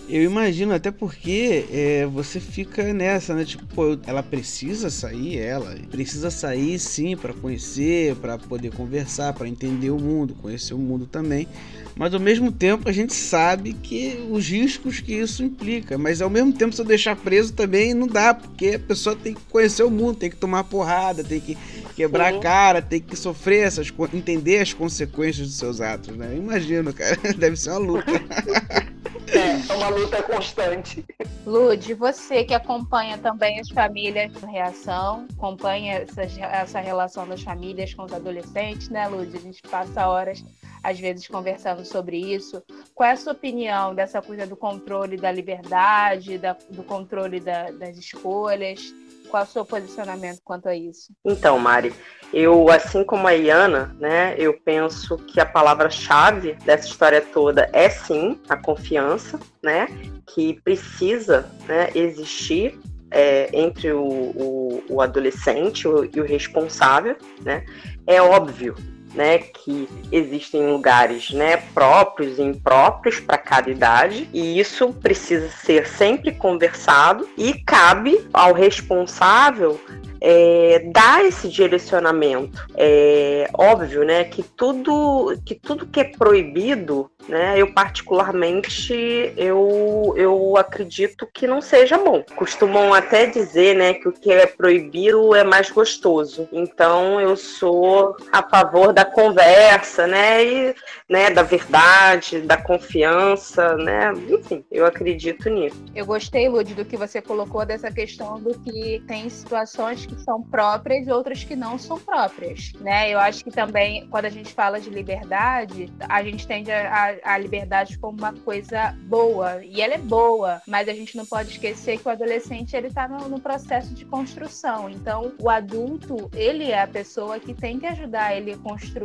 Eu 0.09 0.23
imagino, 0.23 0.73
até 0.73 0.93
porque 0.93 1.67
é, 1.73 2.07
você 2.07 2.39
fica 2.39 2.95
nessa, 2.95 3.35
né? 3.35 3.45
Tipo, 3.45 3.67
pô, 3.67 3.99
ela 4.07 4.23
precisa 4.23 4.89
sair, 4.89 5.39
ela 5.39 5.77
precisa 5.91 6.31
sair 6.31 6.79
sim 6.79 7.17
para 7.17 7.33
conhecer, 7.33 8.15
para 8.17 8.39
poder 8.39 8.71
conversar, 8.73 9.33
para 9.33 9.49
entender 9.49 9.91
o 9.91 9.99
mundo, 9.99 10.37
conhecer 10.41 10.75
o 10.75 10.79
mundo 10.79 11.07
também. 11.07 11.49
Mas 11.97 12.15
ao 12.15 12.21
mesmo 12.21 12.53
tempo 12.53 12.89
a 12.89 12.93
gente 12.93 13.15
sabe 13.15 13.73
que 13.73 14.25
os 14.31 14.47
riscos 14.47 15.01
que 15.01 15.15
isso 15.15 15.43
implica. 15.43 15.99
Mas 15.99 16.23
ao 16.23 16.31
mesmo 16.31 16.53
tempo, 16.53 16.73
se 16.73 16.81
eu 16.81 16.85
deixar 16.85 17.17
preso 17.17 17.53
também 17.53 17.93
não 17.93 18.07
dá, 18.07 18.33
porque 18.33 18.75
a 18.77 18.79
pessoa 18.79 19.17
tem 19.17 19.35
que 19.35 19.41
conhecer 19.51 19.83
o 19.83 19.91
mundo, 19.91 20.19
tem 20.19 20.31
que 20.31 20.37
tomar 20.37 20.63
porrada, 20.65 21.25
tem 21.25 21.41
que 21.41 21.59
quebrar 21.97 22.35
a 22.35 22.39
cara, 22.39 22.81
tem 22.81 23.01
que 23.01 23.17
sofrer 23.17 23.65
essas 23.65 23.93
entender 24.13 24.59
as 24.61 24.73
consequências 24.73 25.49
dos 25.49 25.57
seus 25.57 25.81
atos, 25.81 26.17
né? 26.17 26.29
Eu 26.33 26.39
imagino, 26.39 26.93
cara, 26.93 27.19
deve 27.37 27.57
ser 27.57 27.71
uma 27.71 27.79
luta. 27.79 28.13
É, 29.29 29.73
é 29.73 29.75
uma 29.75 29.89
luta 29.97 30.23
constante. 30.23 31.05
Lud, 31.47 31.95
você 31.95 32.45
que 32.45 32.53
acompanha 32.53 33.17
também 33.17 33.59
as 33.59 33.71
famílias 33.71 34.31
no 34.35 34.47
Reação, 34.47 35.27
acompanha 35.37 35.95
essa, 35.95 36.23
essa 36.23 36.81
relação 36.81 37.27
das 37.27 37.43
famílias 37.43 37.95
com 37.95 38.03
os 38.03 38.13
adolescentes, 38.13 38.91
né, 38.91 39.09
Lud? 39.09 39.35
A 39.35 39.41
gente 39.41 39.63
passa 39.63 40.07
horas, 40.07 40.45
às 40.83 41.01
vezes, 41.01 41.27
conversando 41.27 41.85
sobre 41.85 42.19
isso. 42.19 42.63
Qual 42.95 43.09
é 43.09 43.13
a 43.13 43.17
sua 43.17 43.33
opinião 43.33 43.95
dessa 43.95 44.21
coisa 44.21 44.47
do 44.47 44.57
controle 44.57 45.17
da 45.17 45.33
liberdade, 45.33 46.37
da, 46.37 46.55
do 46.71 46.83
controle 46.83 47.41
da, 47.41 47.71
das 47.71 47.97
escolhas? 47.97 48.95
Qual 49.37 49.45
é 49.45 49.47
o 49.47 49.51
seu 49.51 49.67
posicionamento 49.67 50.41
quanto 50.43 50.67
a 50.67 50.75
isso? 50.75 51.13
Então, 51.23 51.59
Mari, 51.59 51.93
eu, 52.33 52.71
assim 52.71 53.05
como 53.05 53.29
a 53.29 53.33
Iana, 53.33 53.95
né, 54.01 54.35
eu 54.39 54.59
penso 54.59 55.19
que 55.19 55.39
a 55.39 55.45
palavra-chave 55.45 56.55
dessa 56.65 56.87
história 56.87 57.21
toda 57.21 57.69
é 57.71 57.91
sim 57.91 58.41
a 58.49 58.57
confiança, 58.57 59.39
né, 59.63 59.89
que 60.27 60.59
precisa 60.63 61.51
né, 61.69 61.91
existir 61.95 62.81
é, 63.11 63.51
entre 63.53 63.93
o, 63.93 64.01
o, 64.01 64.85
o 64.89 65.03
adolescente 65.03 65.87
e 66.15 66.19
o 66.19 66.25
responsável, 66.25 67.15
né? 67.43 67.63
É 68.07 68.23
óbvio 68.23 68.75
né, 69.17 69.39
que 69.39 69.89
existem 70.13 70.71
lugares 70.71 71.31
né, 71.31 71.57
próprios 71.75 72.39
e 72.39 72.43
impróprios 72.43 73.19
para 73.19 73.39
cada 73.39 73.71
idade, 73.71 74.29
e 74.33 74.61
isso 74.61 74.93
precisa 74.93 75.49
ser 75.49 75.87
sempre 75.89 76.33
conversado 76.33 77.27
e 77.37 77.55
cabe 77.55 78.25
ao 78.33 78.53
responsável 78.53 79.81
é, 80.21 80.91
dar 80.93 81.25
esse 81.25 81.49
direcionamento. 81.49 82.67
É 82.75 83.49
óbvio, 83.55 84.05
né, 84.05 84.25
que 84.25 84.43
tudo 84.43 85.39
que 85.45 85.55
tudo 85.55 85.87
que 85.87 86.01
é 86.01 86.05
proibido, 86.05 87.11
né, 87.29 87.55
eu 87.57 87.73
particularmente 87.73 89.33
eu, 89.37 90.15
eu 90.17 90.57
acredito 90.57 91.29
que 91.33 91.47
não 91.47 91.61
seja 91.61 91.97
bom. 91.99 92.25
Costumam 92.35 92.93
até 92.93 93.27
dizer, 93.27 93.77
né, 93.77 93.95
que 93.95 94.09
o 94.09 94.13
que 94.13 94.33
é 94.33 94.47
proibido 94.47 95.35
é 95.35 95.45
mais 95.45 95.71
gostoso. 95.71 96.49
Então 96.53 97.21
eu 97.21 97.37
sou 97.37 98.17
a 98.33 98.43
favor 98.43 98.93
da 98.93 99.05
conversa, 99.07 100.07
né, 100.07 100.45
e 100.45 100.75
né, 101.09 101.31
da 101.31 101.43
verdade, 101.43 102.41
da 102.41 102.57
confiança, 102.57 103.77
né, 103.77 104.13
enfim, 104.29 104.65
eu 104.71 104.85
acredito 104.85 105.49
nisso. 105.49 105.85
Eu 105.95 106.05
gostei, 106.05 106.49
Lud, 106.49 106.75
do 106.75 106.85
que 106.85 106.97
você 106.97 107.23
colocou 107.23 107.65
dessa 107.65 107.91
questão 107.91 108.41
do 108.41 108.59
que 108.61 109.03
tem 109.07 109.29
situações 109.29 110.07
que 110.07 110.21
são 110.21 110.43
próprias 110.43 111.07
e 111.07 111.11
outras 111.11 111.45
que 111.45 111.55
não 111.55 111.79
são 111.79 111.99
próprias, 111.99 112.73
né? 112.81 113.11
Eu 113.11 113.19
acho 113.19 113.45
que 113.45 113.51
também, 113.51 114.07
quando 114.09 114.27
a 114.27 114.31
gente 114.31 114.53
fala 114.53 114.81
de 114.81 114.91
liberdade, 114.91 115.93
a 116.09 116.23
gente 116.23 116.47
tende 116.47 116.71
a, 116.71 117.19
a, 117.25 117.35
a 117.35 117.39
liberdade 117.39 117.99
como 117.99 118.19
uma 118.19 118.33
coisa 118.33 118.95
boa, 119.03 119.65
e 119.65 119.81
ela 119.81 119.95
é 119.95 119.99
boa, 119.99 120.61
mas 120.67 120.89
a 120.89 120.93
gente 120.93 121.17
não 121.17 121.25
pode 121.25 121.51
esquecer 121.51 121.99
que 121.99 122.09
o 122.09 122.11
adolescente, 122.11 122.77
ele 122.77 122.91
tá 122.91 123.09
no, 123.09 123.29
no 123.29 123.41
processo 123.41 123.95
de 123.95 124.05
construção, 124.05 124.89
então 124.91 125.33
o 125.39 125.49
adulto, 125.49 126.31
ele 126.35 126.71
é 126.71 126.83
a 126.83 126.87
pessoa 126.87 127.39
que 127.39 127.55
tem 127.55 127.79
que 127.79 127.87
ajudar 127.87 128.37
ele 128.37 128.53
a 128.53 128.59
construir 128.59 128.96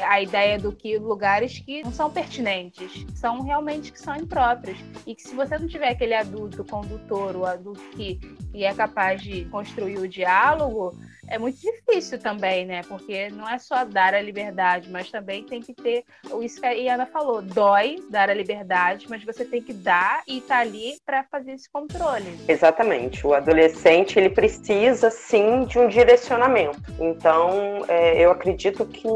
a 0.00 0.20
ideia 0.20 0.58
do 0.58 0.72
que 0.72 0.98
lugares 0.98 1.58
que 1.58 1.82
não 1.82 1.92
são 1.92 2.10
pertinentes, 2.10 3.06
são 3.14 3.42
realmente 3.42 3.92
que 3.92 4.00
são 4.00 4.16
impróprios, 4.16 4.78
e 5.06 5.14
que 5.14 5.22
se 5.22 5.34
você 5.34 5.58
não 5.58 5.66
tiver 5.66 5.90
aquele 5.90 6.14
adulto 6.14 6.64
condutor, 6.64 7.36
o 7.36 7.44
adulto 7.44 7.82
que, 7.90 8.16
que 8.52 8.64
é 8.64 8.74
capaz 8.74 9.22
de 9.22 9.44
construir 9.46 9.98
o 9.98 10.08
diálogo 10.08 10.96
é 11.28 11.38
muito 11.38 11.58
difícil 11.60 12.18
também, 12.18 12.64
né? 12.64 12.82
Porque 12.88 13.28
não 13.30 13.48
é 13.48 13.58
só 13.58 13.84
dar 13.84 14.14
a 14.14 14.20
liberdade, 14.20 14.90
mas 14.90 15.10
também 15.10 15.44
tem 15.44 15.60
que 15.60 15.74
ter 15.74 16.04
isso 16.42 16.60
que 16.60 16.66
a 16.66 16.72
Iana 16.72 17.06
falou, 17.06 17.42
dói 17.42 17.96
dar 18.10 18.30
a 18.30 18.34
liberdade, 18.34 19.06
mas 19.08 19.24
você 19.24 19.44
tem 19.44 19.62
que 19.62 19.72
dar 19.72 20.22
e 20.26 20.38
estar 20.38 20.56
tá 20.56 20.60
ali 20.60 20.96
para 21.04 21.24
fazer 21.24 21.52
esse 21.52 21.68
controle. 21.68 22.38
Exatamente. 22.48 23.26
O 23.26 23.34
adolescente 23.34 24.18
ele 24.18 24.30
precisa 24.30 25.10
sim 25.10 25.64
de 25.64 25.78
um 25.78 25.88
direcionamento. 25.88 26.80
Então 27.00 27.84
é, 27.88 28.18
eu 28.18 28.30
acredito 28.30 28.84
que 28.84 29.08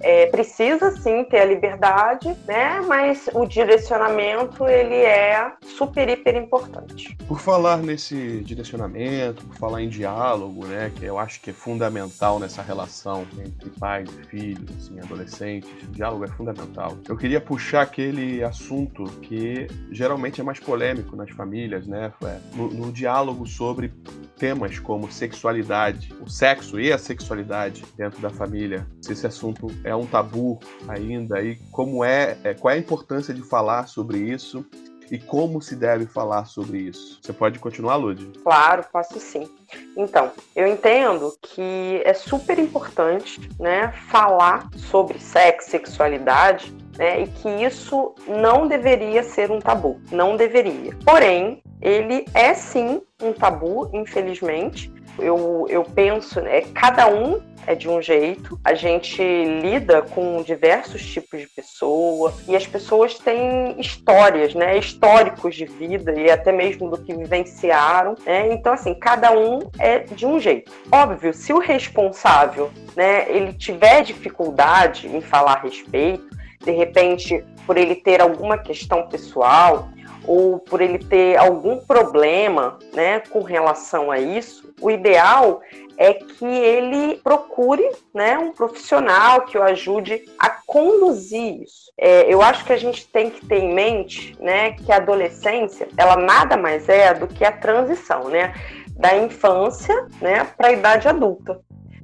é, 0.00 0.26
precisa 0.26 0.90
sim 0.92 1.24
ter 1.24 1.40
a 1.40 1.44
liberdade, 1.44 2.34
né? 2.46 2.80
Mas 2.86 3.28
o 3.32 3.44
direcionamento 3.44 4.66
ele 4.66 4.94
é 4.94 5.52
super 5.62 6.08
hiper 6.08 6.36
importante. 6.36 7.16
Por 7.26 7.40
falar 7.40 7.78
nesse 7.78 8.40
direcionamento, 8.40 9.44
por 9.44 9.56
falar 9.56 9.82
em 9.82 9.88
diálogo, 9.88 10.66
né? 10.66 10.92
Que 10.94 11.04
eu 11.04 11.18
acho 11.18 11.40
que 11.40 11.47
que 11.48 11.50
é 11.50 11.54
fundamental 11.54 12.38
nessa 12.38 12.60
relação 12.60 13.26
entre 13.38 13.70
pais 13.70 14.10
e 14.10 14.26
filhos, 14.26 14.70
assim, 14.76 15.00
adolescentes. 15.00 15.70
O 15.82 15.92
diálogo 15.92 16.24
é 16.24 16.28
fundamental. 16.28 16.98
Eu 17.08 17.16
queria 17.16 17.40
puxar 17.40 17.82
aquele 17.82 18.44
assunto 18.44 19.04
que 19.22 19.66
geralmente 19.90 20.42
é 20.42 20.44
mais 20.44 20.60
polêmico 20.60 21.16
nas 21.16 21.30
famílias, 21.30 21.86
né? 21.86 22.12
No, 22.54 22.68
no 22.68 22.92
diálogo 22.92 23.46
sobre 23.46 23.94
temas 24.36 24.78
como 24.78 25.10
sexualidade, 25.10 26.14
o 26.20 26.28
sexo 26.28 26.78
e 26.78 26.92
a 26.92 26.98
sexualidade 26.98 27.82
dentro 27.96 28.20
da 28.20 28.28
família. 28.28 28.86
Se 29.00 29.12
esse 29.12 29.26
assunto 29.26 29.68
é 29.82 29.96
um 29.96 30.04
tabu 30.04 30.60
ainda 30.86 31.42
e 31.42 31.56
como 31.70 32.04
é, 32.04 32.36
é 32.44 32.52
qual 32.52 32.74
é 32.74 32.76
a 32.76 32.80
importância 32.80 33.32
de 33.32 33.42
falar 33.42 33.86
sobre 33.86 34.18
isso 34.18 34.66
e 35.10 35.18
como 35.18 35.60
se 35.60 35.74
deve 35.74 36.06
falar 36.06 36.44
sobre 36.46 36.78
isso? 36.78 37.18
Você 37.22 37.32
pode 37.32 37.58
continuar, 37.58 37.96
Lud? 37.96 38.32
Claro, 38.42 38.84
posso 38.92 39.18
sim. 39.18 39.48
Então, 39.96 40.30
eu 40.54 40.66
entendo 40.66 41.34
que 41.42 42.02
é 42.04 42.14
super 42.14 42.58
importante, 42.58 43.40
né, 43.58 43.92
falar 44.08 44.68
sobre 44.76 45.18
sexo, 45.18 45.70
sexualidade, 45.70 46.74
né, 46.96 47.22
e 47.22 47.26
que 47.28 47.48
isso 47.48 48.14
não 48.26 48.66
deveria 48.66 49.22
ser 49.22 49.50
um 49.50 49.60
tabu, 49.60 50.00
não 50.10 50.36
deveria. 50.36 50.96
Porém, 51.04 51.62
ele 51.80 52.24
é 52.34 52.54
sim 52.54 53.00
um 53.22 53.32
tabu, 53.32 53.88
infelizmente. 53.92 54.92
Eu, 55.18 55.66
eu 55.68 55.84
penso, 55.84 56.40
né, 56.40 56.62
cada 56.74 57.08
um 57.08 57.40
é 57.66 57.74
de 57.74 57.86
um 57.86 58.00
jeito, 58.00 58.58
a 58.64 58.72
gente 58.72 59.22
lida 59.22 60.00
com 60.00 60.42
diversos 60.42 61.04
tipos 61.04 61.40
de 61.40 61.46
pessoa 61.48 62.32
e 62.48 62.56
as 62.56 62.66
pessoas 62.66 63.18
têm 63.18 63.78
histórias, 63.78 64.54
né, 64.54 64.78
históricos 64.78 65.54
de 65.54 65.66
vida 65.66 66.12
e 66.12 66.30
até 66.30 66.50
mesmo 66.50 66.88
do 66.88 66.96
que 66.96 67.14
vivenciaram, 67.14 68.14
né? 68.24 68.50
Então 68.54 68.72
assim, 68.72 68.94
cada 68.94 69.32
um 69.32 69.58
é 69.78 69.98
de 69.98 70.24
um 70.24 70.40
jeito. 70.40 70.72
Óbvio, 70.90 71.34
se 71.34 71.52
o 71.52 71.58
responsável, 71.58 72.70
né, 72.96 73.26
ele 73.28 73.52
tiver 73.52 74.02
dificuldade 74.02 75.06
em 75.06 75.20
falar 75.20 75.52
a 75.52 75.60
respeito, 75.60 76.26
de 76.64 76.70
repente 76.70 77.44
por 77.66 77.76
ele 77.76 77.96
ter 77.96 78.22
alguma 78.22 78.56
questão 78.56 79.06
pessoal, 79.08 79.90
ou 80.28 80.58
por 80.58 80.82
ele 80.82 80.98
ter 80.98 81.38
algum 81.38 81.78
problema 81.78 82.78
né, 82.92 83.20
com 83.30 83.40
relação 83.40 84.10
a 84.10 84.18
isso, 84.18 84.74
o 84.78 84.90
ideal 84.90 85.62
é 85.96 86.12
que 86.12 86.44
ele 86.44 87.16
procure 87.24 87.88
né, 88.12 88.38
um 88.38 88.52
profissional 88.52 89.40
que 89.46 89.56
o 89.56 89.62
ajude 89.62 90.22
a 90.38 90.50
conduzir 90.66 91.62
isso. 91.62 91.90
É, 91.96 92.32
eu 92.32 92.42
acho 92.42 92.62
que 92.64 92.74
a 92.74 92.76
gente 92.76 93.08
tem 93.08 93.30
que 93.30 93.44
ter 93.46 93.56
em 93.56 93.74
mente 93.74 94.36
né, 94.38 94.72
que 94.72 94.92
a 94.92 94.96
adolescência, 94.96 95.88
ela 95.96 96.16
nada 96.16 96.58
mais 96.58 96.88
é 96.90 97.14
do 97.14 97.26
que 97.26 97.42
a 97.42 97.50
transição 97.50 98.28
né, 98.28 98.52
da 98.90 99.16
infância 99.16 100.06
né, 100.20 100.46
para 100.56 100.68
a 100.68 100.72
idade 100.72 101.08
adulta. 101.08 101.58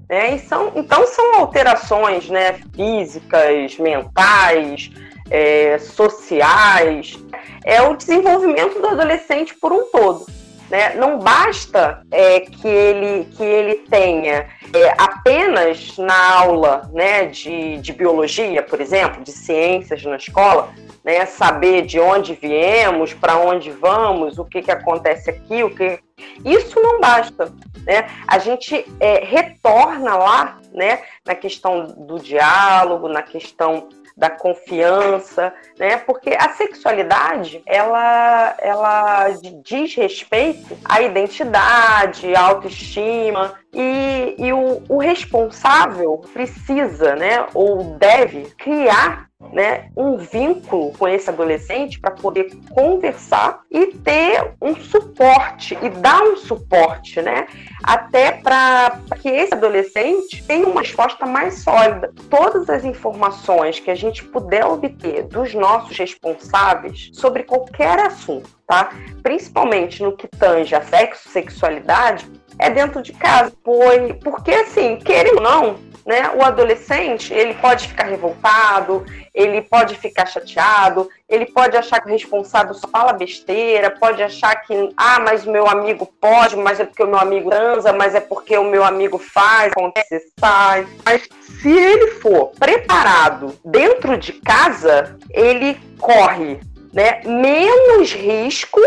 Né? 0.09 0.39
São, 0.39 0.73
então 0.75 1.07
são 1.07 1.37
alterações 1.37 2.31
né, 2.31 2.55
físicas, 2.75 3.77
mentais, 3.79 4.91
é, 5.31 5.79
sociais, 5.79 7.19
é 7.65 7.83
o 7.83 7.97
desenvolvimento 7.97 8.81
do 8.81 8.87
adolescente 8.87 9.55
por 9.55 9.73
um 9.73 9.85
todo. 9.91 10.27
Né? 10.71 10.95
Não 10.95 11.19
basta 11.19 12.03
é, 12.11 12.41
que, 12.41 12.67
ele, 12.67 13.27
que 13.37 13.43
ele 13.43 13.75
tenha 13.89 14.49
é, 14.73 14.95
apenas 14.99 15.97
na 15.99 16.39
aula 16.39 16.91
né, 16.93 17.27
de, 17.27 17.79
de 17.79 17.93
biologia, 17.93 18.63
por 18.63 18.81
exemplo, 18.81 19.23
de 19.23 19.31
ciências 19.31 20.03
na 20.05 20.17
escola, 20.17 20.73
né, 21.05 21.27
saber 21.27 21.83
de 21.83 22.01
onde 22.01 22.35
viemos, 22.35 23.13
para 23.13 23.37
onde 23.37 23.71
vamos, 23.71 24.39
o 24.39 24.45
que, 24.45 24.63
que 24.63 24.71
acontece 24.71 25.31
aqui, 25.31 25.63
o 25.63 25.71
que. 25.71 25.99
Isso 26.45 26.81
não 26.81 26.99
basta. 26.99 27.53
Né? 27.87 28.09
A 28.27 28.39
gente 28.39 28.87
é, 28.99 29.23
retorna 29.25 30.17
lá 30.17 30.59
né, 30.73 31.03
na 31.27 31.35
questão 31.35 31.87
do 31.87 32.19
diálogo, 32.19 33.09
na 33.09 33.23
questão 33.23 33.89
da 34.17 34.31
confiança, 34.31 35.53
né? 35.79 35.97
Porque 35.99 36.31
a 36.39 36.51
sexualidade, 36.51 37.63
ela, 37.67 38.57
ela 38.61 39.29
diz 39.65 39.95
respeito 39.95 40.77
à 40.85 41.03
identidade, 41.03 42.35
à 42.35 42.41
autoestima, 42.41 43.55
e, 43.73 44.37
e 44.39 44.53
o, 44.53 44.83
o 44.89 44.99
responsável 44.99 46.23
precisa, 46.33 47.17
né, 47.17 47.45
ou 47.53 47.97
deve 47.99 48.45
criar 48.57 49.29
né, 49.53 49.91
um 49.97 50.17
vínculo 50.17 50.93
com 50.93 51.09
esse 51.09 51.29
adolescente 51.31 52.01
para 52.01 52.11
poder 52.11 52.51
conversar 52.71 53.61
e 53.71 53.87
ter 53.87 54.55
um 54.61 54.75
suporte 54.77 55.79
e 55.83 55.89
dar 55.89 56.23
um 56.23 56.37
suporte, 56.37 57.21
né, 57.23 57.47
até 57.83 58.33
para 58.33 58.99
que 59.21 59.29
esse 59.29 59.55
adolescente 59.55 60.43
tenha 60.45 60.67
uma 60.67 60.81
resposta 60.81 61.27
mais 61.27 61.59
sólida. 61.59 62.13
Todas 62.31 62.69
as 62.71 62.85
informações 62.85 63.79
que 63.79 63.91
a 63.91 63.95
gente 63.95 64.25
puder 64.25 64.65
obter 64.65 65.25
dos 65.25 65.55
nossos 65.55 65.97
responsáveis 65.97 67.11
sobre 67.13 67.43
qualquer 67.43 67.99
assunto, 68.01 68.49
tá? 68.67 68.91
Principalmente 69.23 70.03
no 70.03 70.17
que 70.17 70.27
tange 70.29 70.75
a 70.75 70.83
sexo, 70.83 71.29
sexualidade, 71.29 72.27
é 72.59 72.71
dentro 72.71 73.03
de 73.03 73.13
casa. 73.13 73.53
Foi 73.65 74.15
porque 74.15 74.53
assim, 74.53 74.97
querendo 74.97 75.37
ou 75.37 75.43
não, 75.43 75.77
né, 76.07 76.31
o 76.35 76.43
adolescente, 76.43 77.33
ele 77.33 77.55
pode 77.55 77.89
ficar 77.89 78.05
revoltado, 78.05 79.05
ele 79.35 79.63
pode 79.63 79.95
ficar 79.97 80.27
chateado, 80.27 81.09
ele 81.29 81.47
pode 81.47 81.77
achar 81.77 82.01
que 82.01 82.09
o 82.09 82.13
responsável 82.13 82.75
só 82.75 82.87
fala 82.89 83.13
besteira, 83.13 83.91
pode 83.91 84.23
achar 84.23 84.55
que, 84.57 84.93
ah, 84.97 85.19
mas 85.19 85.47
o 85.47 85.51
meu 85.51 85.67
amigo 85.67 86.07
pode, 86.21 86.57
mas 86.57 86.79
é 86.79 86.85
porque 86.85 87.03
o 87.03 87.09
meu 87.09 87.19
amigo 87.19 87.51
transa, 87.51 87.93
mas 87.93 88.15
é 88.15 88.21
porque 88.21 88.57
o 88.59 88.65
meu 88.65 88.85
amigo 88.85 89.19
faz, 89.19 89.73
acontece, 89.73 90.33
sai. 90.39 90.87
Mas 91.05 91.27
se 91.63 91.71
ele 91.71 92.13
for 92.21 92.53
preparado 92.59 93.59
dentro 93.65 94.19
de 94.19 94.35
casa, 94.35 95.17
ele 95.31 95.81
corre 95.99 96.61
né, 96.93 97.23
menos 97.25 98.13
risco 98.13 98.81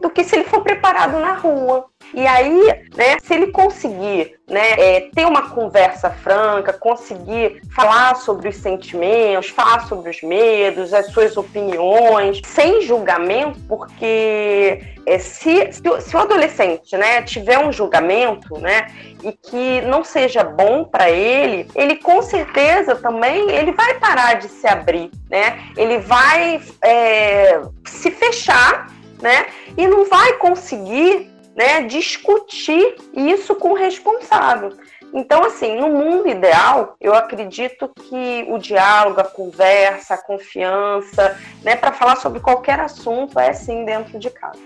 do 0.00 0.10
que 0.10 0.22
se 0.22 0.36
ele 0.36 0.44
for 0.44 0.60
preparado 0.60 1.18
na 1.18 1.32
rua. 1.32 1.86
E 2.14 2.26
aí, 2.28 2.86
né, 2.96 3.18
se 3.20 3.34
ele 3.34 3.48
conseguir 3.48 4.36
né, 4.48 4.72
é, 4.78 5.00
ter 5.12 5.26
uma 5.26 5.50
conversa 5.50 6.10
franca, 6.10 6.72
conseguir 6.72 7.60
falar 7.74 8.14
sobre 8.14 8.48
os 8.50 8.56
sentimentos, 8.56 9.48
falar 9.48 9.88
sobre 9.88 10.10
os 10.10 10.22
medos, 10.22 10.94
as 10.94 11.06
suas 11.06 11.36
opiniões, 11.36 12.40
sem 12.44 12.82
julgamento, 12.82 13.58
porque 13.68 14.80
é, 15.06 15.18
se, 15.18 15.72
se, 15.72 15.82
se, 16.00 16.16
o 16.16 16.18
adolescente 16.20 16.96
né, 16.96 17.22
tiver 17.22 17.58
um 17.58 17.72
julgamento 17.72 18.58
né, 18.58 18.86
e 19.22 19.32
que 19.32 19.80
não 19.82 20.04
seja 20.04 20.44
bom 20.44 20.84
para 20.84 21.10
ele, 21.10 21.68
ele 21.74 21.96
com 21.96 22.22
certeza 22.22 22.94
também 22.94 23.50
ele 23.50 23.72
vai 23.72 23.98
parar 23.98 24.34
de 24.34 24.48
se 24.48 24.68
abrir, 24.68 25.10
né? 25.28 25.58
ele 25.76 25.98
vai 25.98 26.60
é, 26.80 27.60
se 27.84 28.10
fechar 28.12 28.88
né, 29.20 29.46
e 29.76 29.86
não 29.86 30.04
vai 30.04 30.34
conseguir 30.34 31.33
né, 31.56 31.82
discutir 31.82 32.96
isso 33.12 33.54
com 33.54 33.70
o 33.70 33.74
responsável. 33.74 34.72
Então, 35.12 35.44
assim, 35.44 35.78
no 35.78 35.88
mundo 35.88 36.28
ideal, 36.28 36.96
eu 37.00 37.14
acredito 37.14 37.88
que 37.88 38.44
o 38.48 38.58
diálogo, 38.58 39.20
a 39.20 39.24
conversa, 39.24 40.14
a 40.14 40.18
confiança, 40.18 41.38
né, 41.62 41.76
para 41.76 41.92
falar 41.92 42.16
sobre 42.16 42.40
qualquer 42.40 42.80
assunto 42.80 43.38
é 43.38 43.52
sim 43.52 43.84
dentro 43.84 44.18
de 44.18 44.28
casa. 44.30 44.60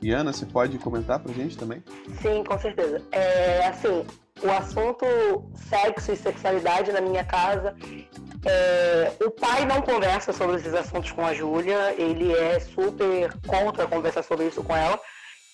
E 0.00 0.12
Ana, 0.12 0.32
você 0.32 0.46
pode 0.46 0.78
comentar 0.78 1.18
para 1.18 1.32
gente 1.32 1.58
também? 1.58 1.82
Sim, 2.22 2.44
com 2.44 2.56
certeza. 2.56 3.02
É, 3.10 3.66
assim, 3.66 4.06
o 4.40 4.50
assunto 4.50 5.04
sexo 5.68 6.12
e 6.12 6.16
sexualidade 6.16 6.92
na 6.92 7.00
minha 7.00 7.24
casa 7.24 7.74
é, 8.44 9.12
o 9.24 9.30
pai 9.30 9.64
não 9.64 9.82
conversa 9.82 10.32
sobre 10.32 10.56
esses 10.56 10.72
assuntos 10.74 11.10
com 11.10 11.24
a 11.24 11.34
Júlia, 11.34 11.94
ele 11.98 12.32
é 12.32 12.60
super 12.60 13.32
contra 13.46 13.86
conversar 13.86 14.22
sobre 14.22 14.46
isso 14.46 14.62
com 14.62 14.76
ela. 14.76 14.98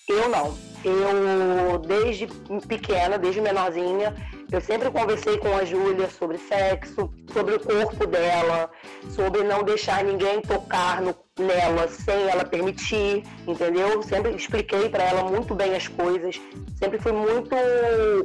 Eu 0.07 0.29
não. 0.29 0.55
Eu, 0.83 1.79
desde 1.79 2.27
pequena, 2.67 3.17
desde 3.17 3.41
menorzinha, 3.41 4.13
eu 4.51 4.61
sempre 4.61 4.91
conversei 4.91 5.37
com 5.39 5.57
a 5.57 5.65
Júlia 5.65 6.07
sobre 6.11 6.37
sexo, 6.37 7.11
sobre 7.33 7.55
o 7.55 7.59
corpo 7.59 8.05
dela, 8.05 8.69
sobre 9.09 9.43
não 9.43 9.63
deixar 9.63 10.03
ninguém 10.03 10.41
tocar 10.41 11.01
no, 11.01 11.15
nela 11.39 11.87
sem 11.87 12.29
ela 12.29 12.45
permitir, 12.45 13.23
entendeu? 13.47 14.03
Sempre 14.03 14.35
expliquei 14.35 14.87
para 14.87 15.03
ela 15.03 15.23
muito 15.23 15.55
bem 15.55 15.75
as 15.75 15.87
coisas, 15.87 16.39
sempre 16.77 16.99
fui 16.99 17.11
muito, 17.11 17.55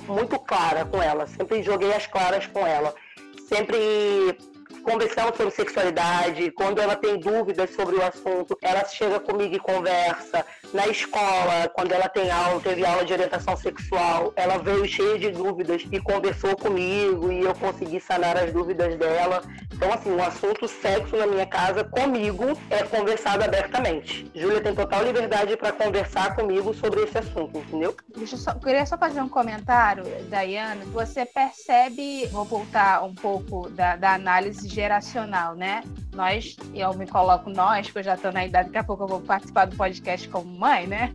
muito 0.06 0.38
clara 0.40 0.84
com 0.84 1.02
ela, 1.02 1.26
sempre 1.26 1.62
joguei 1.62 1.94
as 1.94 2.06
claras 2.06 2.46
com 2.46 2.66
ela, 2.66 2.94
sempre 3.48 4.36
conversamos 4.80 5.36
sobre 5.36 5.52
sexualidade, 5.52 6.50
quando 6.52 6.80
ela 6.80 6.96
tem 6.96 7.18
dúvidas 7.18 7.70
sobre 7.70 7.96
o 7.96 8.02
assunto, 8.02 8.56
ela 8.62 8.84
chega 8.86 9.20
comigo 9.20 9.54
e 9.54 9.58
conversa. 9.58 10.44
Na 10.72 10.86
escola, 10.88 11.68
quando 11.74 11.92
ela 11.92 12.08
tem 12.08 12.30
aula, 12.30 12.60
teve 12.60 12.84
aula 12.84 13.04
de 13.04 13.12
orientação 13.12 13.56
sexual, 13.56 14.32
ela 14.36 14.58
veio 14.58 14.86
cheia 14.86 15.18
de 15.18 15.30
dúvidas 15.30 15.86
e 15.90 16.00
conversou 16.00 16.56
comigo 16.56 17.30
e 17.32 17.40
eu 17.40 17.54
consegui 17.54 18.00
sanar 18.00 18.36
as 18.36 18.52
dúvidas 18.52 18.96
dela. 18.96 19.42
Então, 19.72 19.92
assim, 19.92 20.10
o 20.10 20.22
assunto 20.22 20.68
sexo 20.68 21.16
na 21.16 21.26
minha 21.26 21.46
casa 21.46 21.82
comigo 21.82 22.44
é 22.68 22.82
conversado 22.82 23.44
abertamente. 23.44 24.30
Júlia 24.34 24.60
tem 24.60 24.74
total 24.74 25.04
liberdade 25.04 25.56
para 25.56 25.72
conversar 25.72 26.34
comigo 26.36 26.74
sobre 26.74 27.02
esse 27.02 27.18
assunto, 27.18 27.58
entendeu? 27.58 27.96
Deixa 28.14 28.34
eu, 28.34 28.38
só, 28.38 28.54
queria 28.54 28.84
só 28.84 28.98
fazer 28.98 29.20
um 29.20 29.28
comentário, 29.28 30.04
Dayana. 30.28 30.84
Você 30.86 31.24
percebe, 31.24 32.26
vou 32.26 32.44
voltar 32.44 33.02
um 33.02 33.14
pouco 33.14 33.70
da, 33.70 33.96
da 33.96 34.14
análise 34.14 34.68
geracional, 34.70 35.54
né? 35.54 35.82
Nós, 36.14 36.56
eu 36.74 36.94
me 36.94 37.06
coloco 37.06 37.50
nós, 37.50 37.90
que 37.90 37.98
eu 37.98 38.02
já 38.02 38.14
estou 38.14 38.32
na 38.32 38.44
idade, 38.44 38.68
daqui 38.68 38.78
a 38.78 38.84
pouco 38.84 39.04
eu 39.04 39.08
vou 39.08 39.20
participar 39.20 39.66
do 39.66 39.76
podcast 39.76 40.28
como 40.28 40.58
mãe, 40.58 40.86
né? 40.86 41.12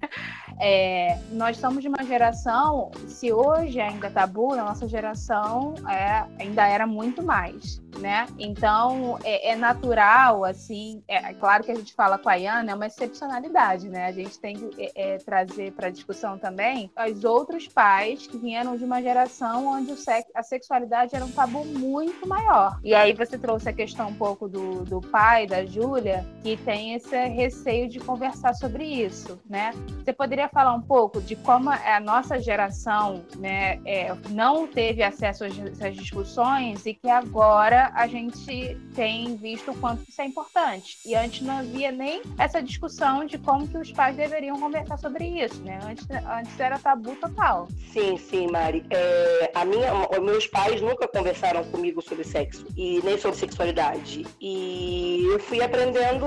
É, 0.60 1.18
nós 1.32 1.58
somos 1.58 1.82
de 1.82 1.88
uma 1.88 2.04
geração, 2.04 2.92
se 3.08 3.32
hoje 3.32 3.80
ainda 3.80 4.08
é 4.08 4.10
tabu, 4.10 4.56
na 4.56 4.64
nossa 4.64 4.88
geração 4.88 5.74
é, 5.90 6.26
ainda 6.40 6.68
era 6.68 6.88
muito 6.88 7.22
mais 7.22 7.84
né? 8.00 8.28
Então 8.38 9.18
é, 9.24 9.52
é 9.52 9.56
natural, 9.56 10.44
assim, 10.44 11.04
é, 11.08 11.32
é, 11.32 11.34
claro 11.34 11.64
que 11.64 11.72
a 11.72 11.76
gente 11.76 11.94
fala 11.94 12.18
com 12.18 12.30
a 12.30 12.36
Iana, 12.36 12.72
é 12.72 12.76
uma 12.76 12.88
excepcionalidade, 12.88 13.90
né? 13.90 14.06
A 14.06 14.12
gente 14.12 14.40
tem 14.40 14.56
que 14.56 14.84
é, 14.96 15.16
é 15.16 15.18
trazer 15.18 15.72
para 15.74 15.90
discussão 15.90 16.38
também 16.38 16.92
os 17.10 17.24
outros 17.24 17.68
pais 17.68 18.28
que 18.28 18.38
vieram 18.38 18.78
de 18.78 18.84
uma 18.84 19.02
geração 19.02 19.68
onde 19.68 19.92
o 19.92 19.96
a 20.36 20.44
sexualidade 20.44 21.16
era 21.16 21.26
um 21.26 21.32
tabu 21.32 21.66
muito 21.66 22.28
maior. 22.28 22.80
E 22.84 22.94
aí 22.94 23.14
você 23.14 23.38
trouxe 23.38 23.70
a 23.70 23.74
questão 23.74 24.10
um 24.10 24.14
pouco 24.14 24.48
do, 24.48 24.84
do 24.84 25.02
pai, 25.02 25.48
da 25.48 25.66
Júlia, 25.66 26.26
que 26.44 26.56
tem 26.58 26.94
esse 26.94 27.16
receio 27.28 27.90
de 27.90 28.00
conversar 28.00 28.54
sobre 28.54 28.86
isso, 28.86 29.40
né? 29.50 29.72
Você 30.04 30.14
poderia 30.14 30.45
falar 30.48 30.74
um 30.74 30.82
pouco 30.82 31.22
de 31.22 31.36
como 31.36 31.70
a 31.70 32.00
nossa 32.00 32.40
geração, 32.40 33.24
né, 33.38 33.80
é, 33.86 34.14
não 34.30 34.68
teve 34.68 35.04
acesso 35.04 35.44
a 35.44 35.48
essas 35.48 35.96
discussões 35.96 36.86
e 36.86 36.94
que 36.94 37.10
agora 37.10 37.92
a 37.96 38.08
gente 38.08 38.78
tem 38.96 39.36
visto 39.36 39.72
o 39.72 39.78
quanto 39.78 40.04
isso 40.08 40.22
é 40.22 40.26
importante. 40.26 40.98
E 41.06 41.16
antes 41.16 41.42
não 41.42 41.60
havia 41.60 41.92
nem 41.92 42.22
essa 42.38 42.62
discussão 42.62 43.26
de 43.26 43.38
como 43.38 43.68
que 43.68 43.78
os 43.78 43.92
pais 43.92 44.16
deveriam 44.16 44.60
conversar 44.60 44.98
sobre 44.98 45.26
isso, 45.26 45.62
né? 45.64 45.80
Antes, 45.84 46.08
antes 46.10 46.60
era 46.60 46.80
tabu 46.80 47.16
total. 47.16 47.68
Sim, 47.92 48.18
sim, 48.18 48.48
Mari. 48.48 48.86
É, 48.90 49.52
a 49.54 49.66
minha, 49.66 49.92
meus 50.22 50.48
pais 50.48 50.82
nunca 50.82 51.08
conversaram 51.08 51.64
comigo 51.66 52.02
sobre 52.02 52.24
sexo 52.24 52.66
e 52.76 53.02
nem 53.04 53.18
sobre 53.18 53.38
sexualidade. 53.38 54.26
E 54.42 55.26
eu 55.32 55.40
fui 55.40 55.62
aprendendo 55.62 56.26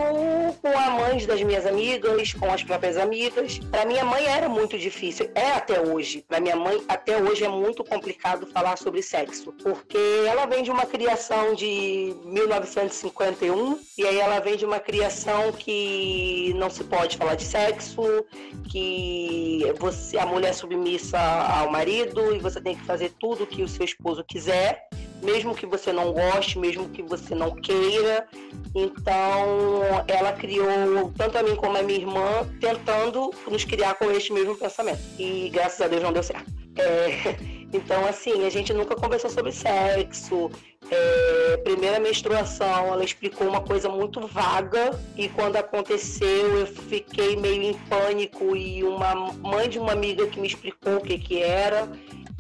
com 0.62 0.68
a 0.68 0.90
mãe 0.90 1.24
das 1.26 1.42
minhas 1.42 1.66
amigas, 1.66 2.33
com 2.35 2.50
as 2.50 2.62
próprias 2.62 2.96
amigas. 2.96 3.59
Para 3.70 3.85
minha 3.85 4.04
mãe 4.09 4.27
era 4.27 4.49
muito 4.49 4.79
difícil, 4.79 5.31
é 5.35 5.53
até 5.53 5.81
hoje. 5.81 6.25
Para 6.27 6.40
minha 6.40 6.57
mãe 6.57 6.83
até 6.88 7.23
hoje 7.23 7.44
é 7.44 7.49
muito 7.49 7.85
complicado 7.85 8.47
falar 8.47 8.77
sobre 8.77 9.03
sexo, 9.03 9.53
porque 9.53 9.99
ela 10.27 10.47
vem 10.47 10.62
de 10.62 10.71
uma 10.71 10.87
criação 10.87 11.55
de 11.55 12.16
1951 12.25 13.79
e 13.97 14.07
aí 14.07 14.18
ela 14.18 14.40
vem 14.40 14.57
de 14.57 14.64
uma 14.64 14.81
criação 14.81 15.53
que 15.53 16.53
não 16.57 16.71
se 16.71 16.85
pode 16.85 17.16
falar 17.16 17.35
de 17.35 17.44
sexo, 17.44 18.03
que 18.71 19.61
você 19.79 20.18
a 20.18 20.27
mulher 20.27 20.49
é 20.49 20.53
submissa 20.53 21.18
ao 21.18 21.71
marido 21.71 22.35
e 22.35 22.38
você 22.38 22.61
tem 22.61 22.75
que 22.75 22.85
fazer 22.85 23.12
tudo 23.21 23.47
que 23.47 23.62
o 23.62 23.68
seu 23.68 23.85
esposo 23.85 24.25
quiser, 24.25 24.88
mesmo 25.22 25.54
que 25.54 25.66
você 25.66 25.92
não 25.92 26.12
goste, 26.12 26.59
mesmo 26.59 26.88
que 26.88 27.02
você 27.02 27.35
não 27.35 27.50
queira. 27.52 28.26
Então, 28.74 29.81
ela 30.07 30.33
criou 30.33 31.12
tanto 31.16 31.38
a 31.38 31.42
mim 31.42 31.57
como 31.57 31.76
a 31.76 31.83
minha 31.83 31.98
irmã 31.98 32.46
tentando 32.61 33.33
nos 33.50 33.64
criar 33.64 33.94
com 33.94 34.11
este 34.11 34.33
mesmo 34.33 34.57
pensamento. 34.57 35.00
E 35.18 35.48
graças 35.50 35.81
a 35.81 35.88
Deus 35.88 36.02
não 36.02 36.12
deu 36.12 36.22
certo. 36.22 36.50
É, 36.76 37.37
então, 37.72 38.07
assim, 38.07 38.46
a 38.46 38.50
gente 38.50 38.72
nunca 38.72 38.94
conversou 38.94 39.31
sobre 39.31 39.52
sexo, 39.52 40.50
é, 40.90 41.57
primeira 41.59 41.98
menstruação, 41.98 42.87
ela 42.87 43.04
explicou 43.04 43.46
uma 43.46 43.61
coisa 43.61 43.88
muito 43.88 44.26
vaga 44.26 44.98
e 45.16 45.28
quando 45.28 45.57
aconteceu 45.57 46.59
eu 46.59 46.66
fiquei 46.66 47.37
meio 47.37 47.62
em 47.62 47.74
pânico 47.74 48.57
e 48.57 48.83
uma 48.83 49.14
mãe 49.14 49.68
de 49.68 49.78
uma 49.78 49.92
amiga 49.92 50.26
que 50.26 50.40
me 50.40 50.46
explicou 50.46 50.96
o 50.96 51.00
que 51.00 51.18
que 51.18 51.42
era. 51.42 51.88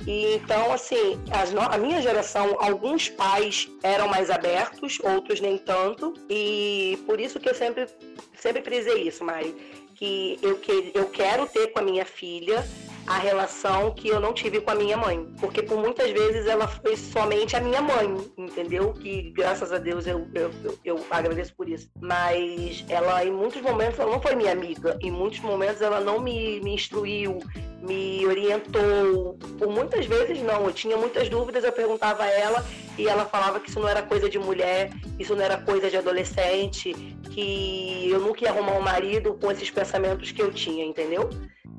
E 0.08 0.36
então, 0.36 0.72
assim, 0.72 1.20
as, 1.30 1.54
a 1.54 1.76
minha 1.76 2.00
geração, 2.00 2.56
alguns 2.60 3.10
pais 3.10 3.68
eram 3.82 4.08
mais 4.08 4.30
abertos, 4.30 4.98
outros 5.02 5.38
nem 5.38 5.58
tanto. 5.58 6.14
E 6.30 6.98
por 7.04 7.20
isso 7.20 7.38
que 7.38 7.46
eu 7.46 7.54
sempre, 7.54 7.86
sempre 8.34 8.62
frisei 8.62 9.06
isso, 9.06 9.22
Mari. 9.22 9.54
Que 9.94 10.38
eu, 10.40 10.56
que 10.56 10.92
eu 10.94 11.10
quero 11.10 11.46
ter 11.46 11.66
com 11.72 11.80
a 11.80 11.82
minha 11.82 12.06
filha 12.06 12.64
a 13.08 13.18
relação 13.18 13.90
que 13.90 14.08
eu 14.08 14.20
não 14.20 14.34
tive 14.34 14.60
com 14.60 14.70
a 14.70 14.74
minha 14.74 14.96
mãe. 14.96 15.26
Porque 15.40 15.62
por 15.62 15.78
muitas 15.78 16.10
vezes 16.10 16.46
ela 16.46 16.68
foi 16.68 16.96
somente 16.96 17.56
a 17.56 17.60
minha 17.60 17.82
mãe, 17.82 18.14
entendeu? 18.36 18.92
Que 18.92 19.30
graças 19.30 19.72
a 19.72 19.78
Deus 19.78 20.06
eu, 20.06 20.26
eu, 20.34 20.50
eu, 20.64 20.78
eu 20.84 21.06
agradeço 21.10 21.54
por 21.54 21.68
isso. 21.68 21.90
Mas 22.00 22.84
ela, 22.88 23.24
em 23.24 23.30
muitos 23.30 23.60
momentos, 23.60 23.98
ela 23.98 24.12
não 24.12 24.20
foi 24.20 24.34
minha 24.34 24.52
amiga. 24.52 24.98
Em 25.02 25.10
muitos 25.10 25.40
momentos 25.40 25.82
ela 25.82 26.00
não 26.00 26.20
me, 26.20 26.60
me 26.60 26.74
instruiu, 26.74 27.40
me 27.80 28.26
orientou. 28.26 29.38
Por 29.58 29.68
muitas 29.68 30.06
vezes 30.06 30.42
não. 30.42 30.66
Eu 30.66 30.72
tinha 30.72 30.96
muitas 30.96 31.28
dúvidas, 31.28 31.64
eu 31.64 31.72
perguntava 31.72 32.24
a 32.24 32.30
ela 32.30 32.64
e 32.96 33.06
ela 33.06 33.24
falava 33.24 33.60
que 33.60 33.70
isso 33.70 33.80
não 33.80 33.88
era 33.88 34.02
coisa 34.02 34.28
de 34.28 34.38
mulher, 34.38 34.90
isso 35.18 35.34
não 35.34 35.42
era 35.42 35.56
coisa 35.58 35.88
de 35.88 35.96
adolescente, 35.96 36.92
que 37.30 38.08
eu 38.10 38.20
nunca 38.20 38.44
ia 38.44 38.50
arrumar 38.50 38.72
um 38.72 38.82
marido 38.82 39.34
com 39.34 39.50
esses 39.50 39.70
pensamentos 39.70 40.32
que 40.32 40.42
eu 40.42 40.52
tinha, 40.52 40.84
entendeu? 40.84 41.30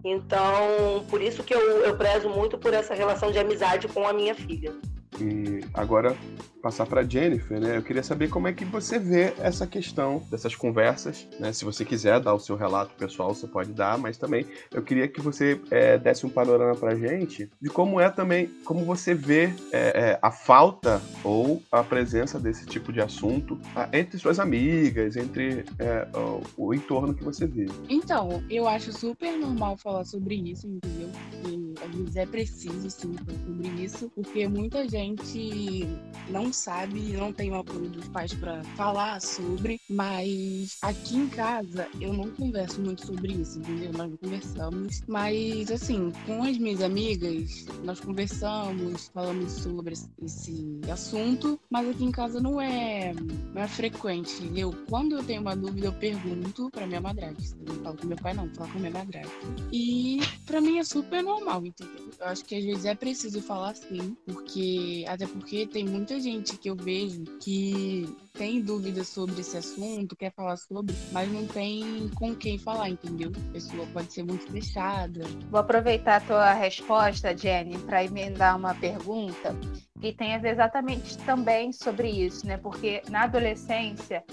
Então, 0.03 1.05
por 1.09 1.21
isso 1.21 1.43
que 1.43 1.53
eu, 1.53 1.59
eu 1.59 1.95
prezo 1.97 2.29
muito 2.29 2.57
por 2.57 2.73
essa 2.73 2.93
relação 2.93 3.31
de 3.31 3.39
amizade 3.39 3.87
com 3.87 4.07
a 4.07 4.13
minha 4.13 4.33
filha. 4.33 4.73
E 5.19 5.59
agora 5.73 6.15
passar 6.61 6.85
para 6.85 7.03
Jennifer, 7.03 7.59
né? 7.59 7.77
Eu 7.77 7.81
queria 7.81 8.03
saber 8.03 8.29
como 8.29 8.47
é 8.47 8.53
que 8.53 8.65
você 8.65 8.99
vê 8.99 9.33
essa 9.39 9.65
questão 9.65 10.21
dessas 10.29 10.55
conversas, 10.55 11.27
né? 11.39 11.51
Se 11.53 11.65
você 11.65 11.83
quiser 11.85 12.19
dar 12.19 12.33
o 12.33 12.39
seu 12.39 12.55
relato 12.55 12.93
pessoal, 12.95 13.33
você 13.33 13.47
pode 13.47 13.71
dar, 13.71 13.97
mas 13.97 14.17
também 14.17 14.45
eu 14.73 14.81
queria 14.81 15.07
que 15.07 15.21
você 15.21 15.59
é, 15.71 15.97
desse 15.97 16.25
um 16.25 16.29
panorama 16.29 16.75
para 16.75 16.95
gente 16.95 17.49
de 17.61 17.69
como 17.69 17.99
é 17.99 18.09
também, 18.09 18.47
como 18.65 18.83
você 18.83 19.13
vê 19.13 19.53
é, 19.71 20.11
é, 20.11 20.19
a 20.21 20.31
falta 20.31 21.01
ou 21.23 21.61
a 21.71 21.83
presença 21.83 22.39
desse 22.39 22.65
tipo 22.65 22.91
de 22.91 23.01
assunto 23.01 23.59
ah, 23.75 23.89
entre 23.93 24.17
suas 24.17 24.39
amigas, 24.39 25.15
entre 25.15 25.65
é, 25.77 26.07
o, 26.15 26.67
o, 26.67 26.73
entorno 26.73 27.13
que 27.13 27.23
você 27.23 27.47
vê. 27.47 27.67
Então, 27.89 28.43
eu 28.49 28.67
acho 28.67 28.91
super 28.91 29.37
normal 29.37 29.77
falar 29.77 30.05
sobre 30.05 30.35
isso, 30.35 30.67
entendeu? 30.67 31.09
E 31.47 31.73
às 31.83 31.95
vezes 31.95 32.15
é 32.15 32.25
preciso 32.25 32.89
sim 32.89 33.13
falar 33.13 33.39
sobre 33.39 33.83
isso, 33.83 34.11
porque 34.15 34.47
muita 34.47 34.87
gente 34.87 35.87
não 36.29 36.48
não 36.49 36.53
sabe, 36.53 36.99
não 37.13 37.31
tem 37.31 37.51
o 37.51 37.55
apoio 37.57 37.87
dos 37.89 38.07
pais 38.07 38.33
para 38.33 38.63
falar 38.75 39.21
sobre, 39.21 39.79
mas 39.87 40.79
aqui 40.81 41.15
em 41.15 41.27
casa 41.29 41.87
eu 42.01 42.11
não 42.11 42.31
converso 42.31 42.81
muito 42.81 43.05
sobre 43.05 43.33
isso, 43.33 43.59
entendeu? 43.59 43.91
Nós 43.93 44.09
não 44.09 44.17
conversamos, 44.17 45.03
mas 45.07 45.69
assim, 45.69 46.11
com 46.25 46.41
as 46.41 46.57
minhas 46.57 46.81
amigas, 46.81 47.67
nós 47.83 47.99
conversamos, 47.99 49.09
falamos 49.13 49.51
sobre 49.51 49.93
esse 50.23 50.81
assunto, 50.91 51.59
mas 51.69 51.87
aqui 51.87 52.03
em 52.03 52.11
casa 52.11 52.39
não 52.39 52.59
é, 52.59 53.13
não 53.53 53.61
é 53.61 53.67
frequente, 53.67 54.33
entendeu? 54.41 54.73
Quando 54.89 55.17
eu 55.17 55.23
tenho 55.23 55.41
uma 55.41 55.55
dúvida, 55.55 55.85
eu 55.85 55.93
pergunto 55.93 56.71
para 56.71 56.87
minha 56.87 56.99
madrasta. 56.99 57.55
Eu 57.63 57.75
não 57.75 57.83
falo 57.83 57.97
com 57.97 58.07
meu 58.07 58.17
pai, 58.17 58.33
não, 58.33 58.49
falo 58.55 58.71
com 58.71 58.79
minha 58.79 58.91
madrasta. 58.91 59.31
E 59.71 60.19
para 60.47 60.59
mim 60.59 60.79
é 60.79 60.83
super 60.83 61.21
normal, 61.21 61.63
entendeu? 61.63 62.09
Eu 62.19 62.25
acho 62.25 62.43
que 62.43 62.55
às 62.55 62.63
vezes 62.65 62.85
é 62.85 62.95
preciso 62.95 63.39
falar 63.39 63.75
sim, 63.75 64.17
porque 64.25 65.05
até 65.07 65.27
porque 65.27 65.67
tem 65.67 65.85
muita 65.85 66.19
gente 66.19 66.38
gente 66.39 66.57
que 66.57 66.69
eu 66.69 66.75
vejo 66.75 67.23
que 67.41 68.15
tem 68.33 68.61
dúvidas 68.61 69.09
sobre 69.09 69.41
esse 69.41 69.57
assunto, 69.57 70.15
quer 70.15 70.31
falar 70.31 70.55
sobre, 70.55 70.95
mas 71.11 71.29
não 71.31 71.45
tem 71.45 72.09
com 72.15 72.33
quem 72.33 72.57
falar, 72.57 72.89
entendeu? 72.89 73.31
A 73.49 73.53
pessoa 73.53 73.85
pode 73.87 74.13
ser 74.13 74.23
muito 74.23 74.49
fechada. 74.49 75.25
Vou 75.49 75.59
aproveitar 75.59 76.15
a 76.15 76.21
tua 76.21 76.53
resposta, 76.53 77.35
Jenny, 77.35 77.77
para 77.79 78.03
emendar 78.03 78.55
uma 78.57 78.73
pergunta 78.73 79.53
que 79.99 80.13
tem 80.13 80.33
exatamente 80.33 81.17
também 81.19 81.73
sobre 81.73 82.09
isso, 82.09 82.47
né? 82.47 82.57
Porque 82.57 83.01
na 83.09 83.23
adolescência 83.23 84.23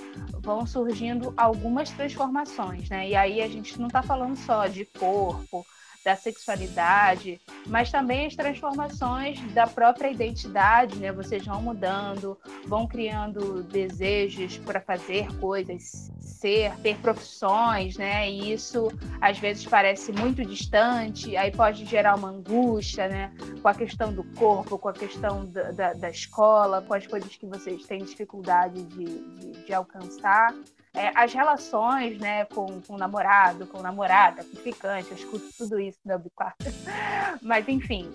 vão 0.40 0.64
surgindo 0.64 1.35
algumas 1.37 1.90
transformações, 1.90 2.88
né? 2.88 3.09
E 3.09 3.16
aí 3.16 3.42
a 3.42 3.49
gente 3.49 3.79
não 3.81 3.88
está 3.88 4.01
falando 4.01 4.37
só 4.37 4.69
de 4.69 4.85
corpo, 4.85 5.66
da 6.07 6.14
sexualidade, 6.14 7.40
mas 7.66 7.90
também 7.90 8.27
as 8.27 8.37
transformações 8.37 9.40
da 9.53 9.66
própria 9.66 10.09
identidade, 10.09 10.95
né? 11.01 11.11
Vocês 11.11 11.45
vão 11.45 11.61
mudando, 11.61 12.38
vão 12.64 12.87
criando 12.87 13.64
desejos 13.64 14.57
para 14.59 14.81
fazer 14.81 15.27
coisas, 15.40 16.12
ser, 16.21 16.77
ter 16.77 16.97
profissões, 16.99 17.97
né? 17.97 18.31
E 18.31 18.53
isso 18.53 18.87
às 19.21 19.40
vezes 19.40 19.66
parece 19.66 20.12
muito 20.12 20.45
distante, 20.45 21.37
aí 21.37 21.51
pode 21.51 21.85
gerar 21.85 22.14
uma 22.14 22.29
angústia, 22.29 23.09
né? 23.09 23.33
Com 23.61 23.66
a 23.66 23.75
questão 23.75 24.12
do 24.12 24.23
corpo, 24.23 24.79
com 24.79 24.88
a 24.88 24.92
questão 24.92 25.45
da, 25.47 25.73
da, 25.73 25.92
da 25.92 26.09
escola, 26.09 26.83
com 26.83 26.95
as 26.95 27.05
coisas 27.05 27.35
que 27.35 27.47
vocês 27.47 27.85
têm 27.85 28.05
dificuldade 28.05 28.81
de, 28.85 29.05
de, 29.05 29.64
de 29.64 29.75
alcançar 29.75 30.55
é, 30.96 31.12
as 31.14 31.32
relações, 31.32 32.18
né, 32.18 32.46
com, 32.46 32.80
com 32.80 32.96
namorado, 32.96 33.66
com 33.66 33.82
namorada, 33.82 34.42
com 34.42 34.56
ficante, 34.56 35.11
eu 35.11 35.16
escuto 35.16 35.44
tudo 35.56 35.78
isso 35.78 35.98
meu 36.04 36.20
quarto. 36.35 36.64
Mas, 37.42 37.68
enfim, 37.68 38.11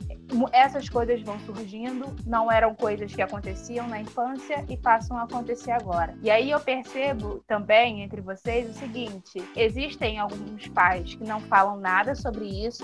essas 0.52 0.90
coisas 0.90 1.22
vão 1.22 1.40
surgindo, 1.42 2.08
não 2.26 2.52
eram 2.52 2.74
coisas 2.74 3.14
que 3.14 3.22
aconteciam 3.22 3.88
na 3.88 4.02
infância 4.02 4.66
e 4.68 4.76
passam 4.76 5.18
a 5.18 5.24
acontecer 5.24 5.72
agora. 5.72 6.16
E 6.22 6.30
aí 6.30 6.50
eu 6.50 6.60
percebo 6.60 7.44
também 7.48 8.02
entre 8.02 8.20
vocês 8.20 8.70
o 8.70 8.74
seguinte: 8.74 9.44
existem 9.56 10.20
alguns 10.20 10.68
pais 10.70 11.14
que 11.14 11.24
não 11.24 11.40
falam 11.42 11.78
nada 11.78 12.16
sobre 12.16 12.46
isso, 12.66 12.84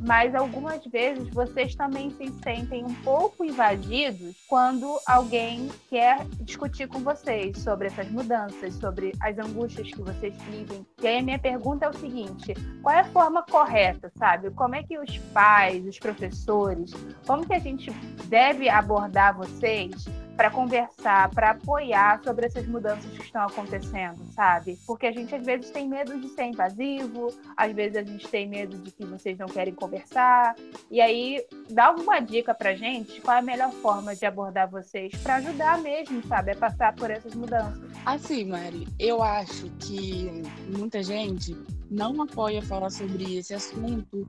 mas 0.00 0.34
algumas 0.34 0.84
vezes 0.86 1.28
vocês 1.30 1.74
também 1.74 2.10
se 2.10 2.30
sentem 2.42 2.84
um 2.84 2.94
pouco 2.94 3.44
invadidos 3.44 4.36
quando 4.48 4.98
alguém 5.06 5.70
quer 5.88 6.24
discutir 6.40 6.88
com 6.88 7.00
vocês 7.00 7.58
sobre 7.58 7.88
essas 7.88 8.10
mudanças, 8.10 8.74
sobre 8.74 9.12
as 9.20 9.33
angústias 9.38 9.90
que 9.90 10.02
vocês 10.02 10.34
vivem. 10.50 10.86
E 11.02 11.06
aí 11.06 11.18
a 11.18 11.22
minha 11.22 11.38
pergunta 11.38 11.86
é 11.86 11.88
o 11.88 11.92
seguinte: 11.94 12.54
qual 12.82 12.94
é 12.94 13.00
a 13.00 13.04
forma 13.04 13.42
correta, 13.42 14.10
sabe? 14.16 14.50
Como 14.50 14.74
é 14.74 14.82
que 14.82 14.98
os 14.98 15.18
pais, 15.32 15.86
os 15.86 15.98
professores, 15.98 16.92
como 17.26 17.46
que 17.46 17.54
a 17.54 17.58
gente 17.58 17.90
deve 18.28 18.68
abordar 18.68 19.36
vocês 19.36 20.06
para 20.36 20.50
conversar, 20.50 21.30
para 21.30 21.50
apoiar 21.50 22.20
sobre 22.22 22.46
essas 22.46 22.66
mudanças 22.66 23.10
que 23.12 23.22
estão 23.22 23.42
acontecendo, 23.42 24.20
sabe? 24.32 24.78
Porque 24.86 25.06
a 25.06 25.12
gente 25.12 25.34
às 25.34 25.44
vezes 25.44 25.70
tem 25.70 25.88
medo 25.88 26.18
de 26.18 26.28
ser 26.28 26.44
invasivo, 26.44 27.32
às 27.56 27.72
vezes 27.72 27.96
a 27.96 28.02
gente 28.02 28.26
tem 28.28 28.48
medo 28.48 28.76
de 28.78 28.90
que 28.90 29.04
vocês 29.04 29.38
não 29.38 29.46
querem 29.46 29.74
conversar. 29.74 30.56
E 30.90 31.00
aí, 31.00 31.44
dá 31.70 31.86
alguma 31.86 32.20
dica 32.20 32.54
pra 32.54 32.74
gente 32.74 33.20
qual 33.20 33.36
é 33.36 33.40
a 33.40 33.42
melhor 33.42 33.72
forma 33.72 34.14
de 34.14 34.26
abordar 34.26 34.68
vocês 34.68 35.14
para 35.22 35.36
ajudar 35.36 35.78
mesmo, 35.78 36.22
sabe, 36.26 36.52
a 36.52 36.56
passar 36.56 36.94
por 36.94 37.10
essas 37.10 37.34
mudanças. 37.34 37.82
Assim, 38.04 38.44
Mari, 38.46 38.88
eu 38.98 39.22
acho 39.22 39.70
que 39.78 40.42
muita 40.76 41.02
gente 41.02 41.56
não 41.90 42.20
apoia 42.20 42.60
falar 42.60 42.90
sobre 42.90 43.38
esse 43.38 43.54
assunto 43.54 44.26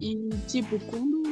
e, 0.00 0.30
tipo, 0.48 0.78
quando 0.86 1.22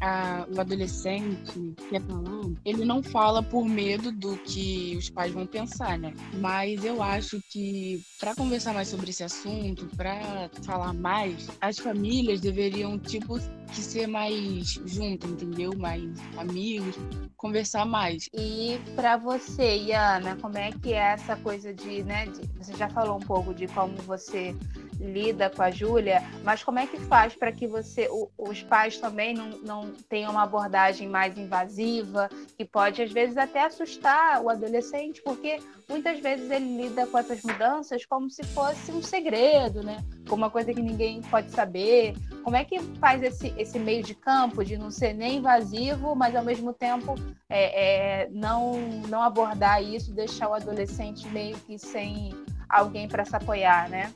a, 0.00 0.46
o 0.54 0.60
adolescente 0.60 1.74
quer 1.88 2.02
falar, 2.02 2.50
ele 2.64 2.84
não 2.84 3.02
fala 3.02 3.42
por 3.42 3.64
medo 3.64 4.12
do 4.12 4.36
que 4.38 4.96
os 4.96 5.10
pais 5.10 5.32
vão 5.32 5.46
pensar, 5.46 5.98
né? 5.98 6.12
Mas 6.34 6.84
eu 6.84 7.02
acho 7.02 7.40
que 7.48 8.02
para 8.18 8.34
conversar 8.34 8.74
mais 8.74 8.88
sobre 8.88 9.10
esse 9.10 9.24
assunto, 9.24 9.88
para 9.96 10.50
falar 10.64 10.92
mais, 10.92 11.48
as 11.60 11.78
famílias 11.78 12.40
deveriam, 12.40 12.98
tipo, 12.98 13.38
que 13.68 13.80
ser 13.80 14.06
mais 14.06 14.80
junto, 14.86 15.26
entendeu? 15.26 15.72
Mais 15.76 16.04
amigos, 16.36 16.94
conversar 17.36 17.84
mais. 17.84 18.28
E 18.34 18.80
para 18.94 19.16
você, 19.16 19.76
Iana, 19.76 20.36
como 20.36 20.56
é 20.58 20.70
que 20.72 20.92
é 20.92 21.12
essa 21.12 21.36
coisa 21.36 21.72
de, 21.72 22.02
né? 22.02 22.26
De, 22.26 22.40
você 22.56 22.74
já 22.76 22.88
falou 22.88 23.16
um 23.16 23.20
pouco 23.20 23.54
de 23.54 23.66
como 23.68 23.96
você 23.98 24.54
lida 25.00 25.50
com 25.50 25.62
a 25.62 25.70
Júlia, 25.70 26.22
mas 26.42 26.62
como 26.62 26.78
é 26.78 26.86
que 26.86 26.98
faz 26.98 27.34
para 27.34 27.52
que 27.52 27.66
você, 27.66 28.08
o, 28.10 28.30
os 28.36 28.62
pais 28.62 28.98
também 28.98 29.34
não, 29.34 29.50
não 29.58 29.92
tenham 30.08 30.32
uma 30.32 30.42
abordagem 30.42 31.08
mais 31.08 31.36
invasiva, 31.38 32.28
que 32.56 32.64
pode 32.64 33.02
às 33.02 33.12
vezes 33.12 33.36
até 33.36 33.64
assustar 33.64 34.42
o 34.42 34.50
adolescente, 34.50 35.22
porque 35.22 35.58
muitas 35.88 36.18
vezes 36.20 36.50
ele 36.50 36.82
lida 36.82 37.06
com 37.06 37.18
essas 37.18 37.42
mudanças 37.42 38.04
como 38.04 38.30
se 38.30 38.42
fosse 38.44 38.90
um 38.92 39.02
segredo, 39.02 39.82
né? 39.82 40.04
Como 40.28 40.42
uma 40.42 40.50
coisa 40.50 40.72
que 40.74 40.82
ninguém 40.82 41.22
pode 41.22 41.50
saber. 41.50 42.14
Como 42.44 42.56
é 42.56 42.64
que 42.64 42.78
faz 42.98 43.22
esse, 43.22 43.54
esse 43.56 43.78
meio 43.78 44.02
de 44.02 44.14
campo 44.14 44.64
de 44.64 44.76
não 44.76 44.90
ser 44.90 45.14
nem 45.14 45.38
invasivo, 45.38 46.14
mas 46.14 46.34
ao 46.34 46.44
mesmo 46.44 46.72
tempo 46.72 47.14
é, 47.48 48.24
é, 48.24 48.28
não, 48.30 48.78
não 49.08 49.22
abordar 49.22 49.82
isso, 49.82 50.12
deixar 50.12 50.48
o 50.48 50.54
adolescente 50.54 51.26
meio 51.28 51.56
que 51.58 51.78
sem 51.78 52.34
alguém 52.68 53.08
para 53.08 53.24
se 53.24 53.34
apoiar, 53.34 53.88
né? 53.88 54.12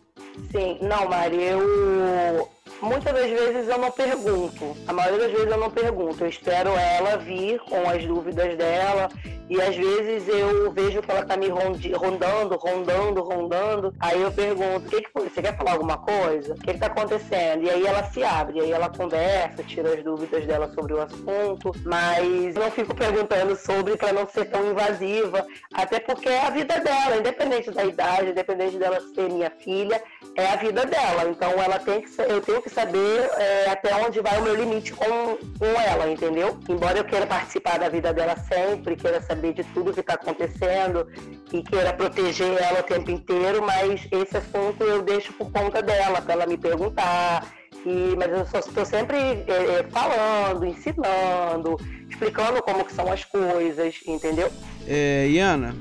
Sim, 0.50 0.78
não, 0.80 1.08
Mari, 1.08 1.42
eu 1.42 2.48
muitas 2.82 3.12
das 3.12 3.30
vezes 3.30 3.68
eu 3.68 3.78
não 3.78 3.90
pergunto. 3.90 4.76
A 4.86 4.92
maioria 4.92 5.20
das 5.20 5.30
vezes 5.30 5.50
eu 5.50 5.58
não 5.58 5.70
pergunto. 5.70 6.24
Eu 6.24 6.28
espero 6.28 6.70
ela 6.70 7.16
vir 7.16 7.58
com 7.60 7.88
as 7.88 8.04
dúvidas 8.04 8.56
dela 8.56 9.08
e 9.52 9.60
às 9.60 9.76
vezes 9.76 10.26
eu 10.28 10.72
vejo 10.72 11.02
que 11.02 11.10
ela 11.10 11.26
tá 11.26 11.36
me 11.36 11.48
rondando, 11.48 12.56
rondando, 12.56 13.22
rondando. 13.22 13.94
Aí 14.00 14.22
eu 14.22 14.32
pergunto: 14.32 14.86
o 14.86 14.88
que, 14.88 15.02
que 15.02 15.12
foi? 15.12 15.28
Você 15.28 15.42
quer 15.42 15.54
falar 15.56 15.72
alguma 15.72 15.98
coisa? 15.98 16.54
O 16.54 16.56
que, 16.56 16.72
que 16.72 16.78
tá 16.78 16.86
acontecendo? 16.86 17.62
E 17.62 17.68
aí 17.68 17.86
ela 17.86 18.02
se 18.04 18.24
abre, 18.24 18.60
aí 18.60 18.72
ela 18.72 18.88
conversa, 18.88 19.62
tira 19.62 19.94
as 19.94 20.02
dúvidas 20.02 20.46
dela 20.46 20.72
sobre 20.72 20.94
o 20.94 21.02
assunto. 21.02 21.70
Mas 21.84 22.54
não 22.54 22.70
fico 22.70 22.94
perguntando 22.94 23.54
sobre 23.54 23.94
para 23.96 24.12
não 24.14 24.26
ser 24.26 24.46
tão 24.46 24.70
invasiva, 24.70 25.46
até 25.74 26.00
porque 26.00 26.30
é 26.30 26.46
a 26.46 26.50
vida 26.50 26.80
dela, 26.80 27.18
independente 27.18 27.70
da 27.70 27.84
idade, 27.84 28.30
independente 28.30 28.78
dela 28.78 29.00
ser 29.14 29.28
minha 29.28 29.50
filha, 29.50 30.02
é 30.34 30.46
a 30.46 30.56
vida 30.56 30.86
dela. 30.86 31.28
Então 31.28 31.50
ela 31.62 31.78
tem 31.78 32.00
que, 32.00 32.10
eu 32.22 32.40
tenho 32.40 32.62
que 32.62 32.70
saber 32.72 33.30
é, 33.36 33.70
até 33.70 33.94
onde 33.94 34.20
vai 34.20 34.38
o 34.40 34.42
meu 34.42 34.54
limite 34.54 34.92
com, 34.92 35.36
com 35.58 35.80
ela, 35.80 36.10
entendeu? 36.10 36.58
Embora 36.68 36.98
eu 36.98 37.04
queira 37.04 37.26
participar 37.26 37.78
da 37.78 37.88
vida 37.88 38.12
dela 38.12 38.36
sempre, 38.36 38.96
queira 38.96 39.20
saber 39.22 39.52
de 39.52 39.64
tudo 39.64 39.92
que 39.92 40.00
está 40.00 40.14
acontecendo 40.14 41.06
e 41.52 41.62
queira 41.62 41.92
proteger 41.92 42.60
ela 42.60 42.80
o 42.80 42.82
tempo 42.82 43.10
inteiro, 43.10 43.62
mas 43.62 44.06
esse 44.10 44.36
assunto 44.36 44.82
eu 44.82 45.02
deixo 45.02 45.32
por 45.34 45.50
conta 45.50 45.82
dela, 45.82 46.20
para 46.20 46.34
ela 46.34 46.46
me 46.46 46.56
perguntar. 46.56 47.46
E, 47.84 48.14
mas 48.16 48.30
eu 48.30 48.60
estou 48.60 48.84
sempre 48.84 49.16
é, 49.16 49.80
é, 49.80 49.86
falando, 49.90 50.64
ensinando, 50.64 51.76
explicando 52.08 52.62
como 52.62 52.84
que 52.84 52.92
são 52.92 53.10
as 53.10 53.24
coisas, 53.24 53.96
entendeu? 54.06 54.50
É, 54.86 55.26
Iana, 55.28 55.74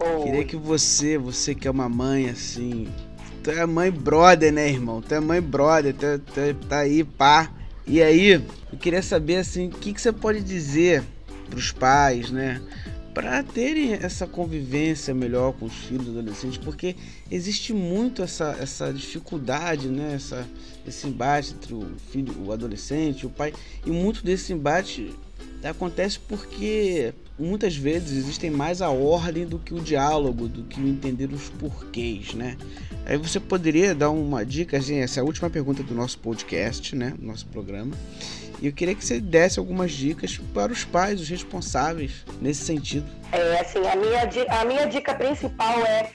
Oi. 0.00 0.22
queria 0.24 0.44
que 0.44 0.56
você, 0.56 1.16
você 1.16 1.54
que 1.54 1.68
é 1.68 1.70
uma 1.70 1.88
mãe 1.88 2.28
assim, 2.28 2.88
tu 3.48 3.52
é 3.52 3.64
mãe 3.64 3.90
brother, 3.90 4.52
né, 4.52 4.68
irmão? 4.68 5.00
Tu 5.00 5.14
é 5.14 5.20
mãe 5.20 5.40
brother, 5.40 5.94
tu, 5.94 6.18
tu, 6.18 6.66
tá 6.66 6.80
aí, 6.80 7.02
pá. 7.02 7.50
E 7.86 8.02
aí, 8.02 8.32
eu 8.32 8.78
queria 8.78 9.00
saber 9.00 9.36
assim, 9.36 9.68
o 9.68 9.70
que, 9.70 9.94
que 9.94 10.02
você 10.02 10.12
pode 10.12 10.42
dizer 10.42 11.02
para 11.48 11.58
os 11.58 11.72
pais, 11.72 12.30
né? 12.30 12.60
Para 13.14 13.42
terem 13.42 13.94
essa 13.94 14.26
convivência 14.26 15.14
melhor 15.14 15.54
com 15.54 15.64
os 15.64 15.72
filhos 15.72 16.08
adolescentes, 16.08 16.58
porque 16.58 16.94
existe 17.30 17.72
muito 17.72 18.22
essa, 18.22 18.54
essa 18.60 18.92
dificuldade, 18.92 19.88
né? 19.88 20.12
Essa, 20.16 20.46
esse 20.86 21.06
embate 21.06 21.54
entre 21.54 21.72
o 21.72 21.86
filho, 22.12 22.34
o 22.44 22.52
adolescente, 22.52 23.24
o 23.24 23.30
pai, 23.30 23.54
e 23.86 23.90
muito 23.90 24.22
desse 24.22 24.52
embate 24.52 25.10
acontece 25.64 26.20
porque 26.20 27.12
muitas 27.38 27.74
vezes 27.74 28.12
existem 28.12 28.50
mais 28.50 28.82
a 28.82 28.90
ordem 28.90 29.46
do 29.46 29.58
que 29.58 29.74
o 29.74 29.80
diálogo, 29.80 30.48
do 30.48 30.64
que 30.64 30.80
entender 30.80 31.32
os 31.32 31.48
porquês, 31.48 32.34
né? 32.34 32.56
Aí 33.08 33.16
você 33.16 33.40
poderia 33.40 33.94
dar 33.94 34.10
uma 34.10 34.44
dica, 34.44 34.76
assim, 34.76 34.98
essa 34.98 35.18
é 35.18 35.22
a 35.22 35.24
última 35.24 35.48
pergunta 35.48 35.82
do 35.82 35.94
nosso 35.94 36.18
podcast, 36.18 36.94
né? 36.94 37.14
Nosso 37.18 37.46
programa. 37.46 37.94
E 38.60 38.66
eu 38.66 38.72
queria 38.72 38.94
que 38.94 39.02
você 39.02 39.18
desse 39.18 39.58
algumas 39.58 39.92
dicas 39.92 40.38
para 40.52 40.70
os 40.70 40.84
pais, 40.84 41.18
os 41.18 41.28
responsáveis, 41.28 42.26
nesse 42.38 42.66
sentido. 42.66 43.06
É, 43.32 43.60
assim, 43.60 43.78
a 43.78 43.96
minha, 43.96 44.60
a 44.60 44.64
minha 44.66 44.84
dica 44.86 45.14
principal 45.14 45.78
é 45.86 46.10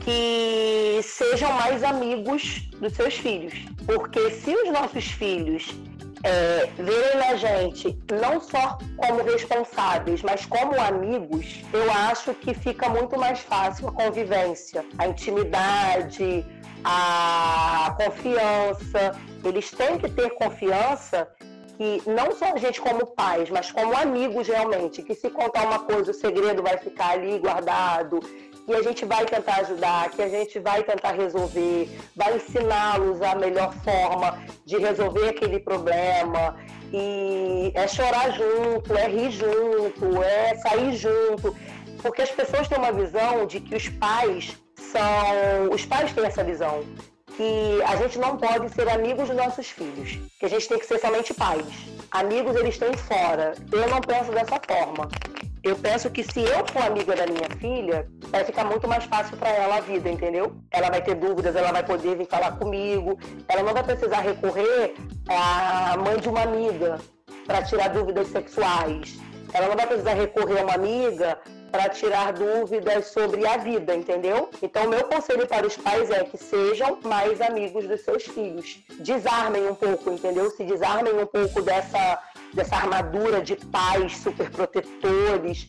que 0.00 1.02
sejam 1.02 1.52
mais 1.52 1.84
amigos 1.84 2.68
dos 2.80 2.94
seus 2.94 3.14
filhos. 3.14 3.52
Porque 3.84 4.30
se 4.30 4.54
os 4.54 4.72
nossos 4.72 5.04
filhos 5.04 5.74
é, 6.22 6.68
verem 6.76 7.22
a 7.28 7.36
gente 7.36 7.98
não 8.10 8.40
só 8.40 8.78
como 8.96 9.22
responsáveis, 9.22 10.22
mas 10.22 10.44
como 10.46 10.80
amigos, 10.80 11.62
eu 11.72 11.90
acho 11.90 12.34
que 12.34 12.54
fica 12.54 12.88
muito 12.88 13.18
mais 13.18 13.40
fácil 13.40 13.88
a 13.88 13.92
convivência, 13.92 14.84
a 14.98 15.06
intimidade, 15.06 16.44
a 16.84 17.96
confiança. 17.96 19.18
Eles 19.44 19.70
têm 19.70 19.98
que 19.98 20.08
ter 20.10 20.30
confiança 20.30 21.28
que 21.76 22.02
não 22.10 22.32
só 22.32 22.54
a 22.54 22.56
gente 22.56 22.80
como 22.80 23.06
pais, 23.06 23.48
mas 23.50 23.70
como 23.70 23.96
amigos 23.96 24.48
realmente, 24.48 25.00
que 25.00 25.14
se 25.14 25.30
contar 25.30 25.64
uma 25.64 25.78
coisa, 25.78 26.10
o 26.10 26.14
segredo 26.14 26.60
vai 26.60 26.76
ficar 26.76 27.10
ali 27.10 27.38
guardado, 27.38 28.18
que 28.68 28.74
a 28.74 28.82
gente 28.82 29.04
vai 29.06 29.24
tentar 29.24 29.60
ajudar, 29.60 30.10
que 30.10 30.20
a 30.20 30.28
gente 30.28 30.58
vai 30.58 30.82
tentar 30.82 31.12
resolver, 31.12 31.88
vai 32.14 32.36
ensiná-los 32.36 33.22
a 33.22 33.34
melhor 33.34 33.72
forma 33.82 34.38
de 34.66 34.76
resolver 34.76 35.30
aquele 35.30 35.58
problema. 35.58 36.54
E 36.92 37.72
é 37.74 37.88
chorar 37.88 38.30
junto, 38.32 38.94
é 38.94 39.08
rir 39.08 39.30
junto, 39.30 40.22
é 40.22 40.54
sair 40.56 40.94
junto. 40.94 41.56
Porque 42.02 42.20
as 42.20 42.30
pessoas 42.30 42.68
têm 42.68 42.76
uma 42.76 42.92
visão 42.92 43.46
de 43.46 43.58
que 43.58 43.74
os 43.74 43.88
pais 43.88 44.54
são. 44.76 45.70
Os 45.72 45.86
pais 45.86 46.12
têm 46.12 46.26
essa 46.26 46.44
visão 46.44 46.84
que 47.36 47.82
a 47.86 47.96
gente 47.96 48.18
não 48.18 48.36
pode 48.36 48.68
ser 48.74 48.88
amigos 48.88 49.28
dos 49.28 49.36
nossos 49.36 49.70
filhos, 49.70 50.18
que 50.38 50.44
a 50.44 50.48
gente 50.48 50.68
tem 50.68 50.78
que 50.78 50.86
ser 50.86 50.98
somente 50.98 51.32
pais. 51.32 51.64
Amigos 52.10 52.56
eles 52.56 52.78
têm 52.78 52.94
fora. 52.94 53.52
Eu 53.70 53.88
não 53.88 54.00
penso 54.00 54.32
dessa 54.32 54.58
forma. 54.66 55.08
Eu 55.62 55.76
penso 55.76 56.08
que 56.10 56.22
se 56.22 56.40
eu 56.40 56.66
for 56.68 56.82
amiga 56.82 57.14
da 57.14 57.26
minha 57.26 57.48
filha, 57.58 58.08
vai 58.30 58.44
ficar 58.44 58.64
muito 58.64 58.86
mais 58.88 59.04
fácil 59.04 59.36
para 59.36 59.50
ela 59.50 59.76
a 59.76 59.80
vida, 59.80 60.08
entendeu? 60.08 60.56
Ela 60.70 60.88
vai 60.88 61.02
ter 61.02 61.14
dúvidas, 61.16 61.54
ela 61.54 61.72
vai 61.72 61.84
poder 61.84 62.16
vir 62.16 62.26
falar 62.26 62.52
comigo, 62.52 63.18
ela 63.48 63.62
não 63.62 63.74
vai 63.74 63.82
precisar 63.82 64.20
recorrer 64.20 64.94
à 65.28 65.96
mãe 65.98 66.18
de 66.18 66.28
uma 66.28 66.42
amiga 66.42 66.98
para 67.46 67.62
tirar 67.62 67.88
dúvidas 67.88 68.28
sexuais. 68.28 69.18
Ela 69.52 69.68
não 69.68 69.76
vai 69.76 69.86
precisar 69.86 70.14
recorrer 70.14 70.60
a 70.60 70.62
uma 70.62 70.74
amiga 70.74 71.38
para 71.70 71.88
tirar 71.88 72.32
dúvidas 72.32 73.06
sobre 73.08 73.46
a 73.46 73.56
vida, 73.56 73.94
entendeu? 73.94 74.50
Então, 74.62 74.88
meu 74.88 75.04
conselho 75.04 75.46
para 75.46 75.66
os 75.66 75.76
pais 75.76 76.10
é 76.10 76.24
que 76.24 76.36
sejam 76.36 76.98
mais 77.02 77.40
amigos 77.40 77.86
dos 77.86 78.00
seus 78.02 78.24
filhos. 78.24 78.78
Desarmem 79.00 79.68
um 79.68 79.74
pouco, 79.74 80.10
entendeu? 80.10 80.50
Se 80.50 80.64
desarmem 80.64 81.14
um 81.14 81.26
pouco 81.26 81.62
dessa, 81.62 82.18
dessa 82.54 82.76
armadura 82.76 83.40
de 83.40 83.56
pais 83.56 84.16
super 84.16 84.50
protetores 84.50 85.68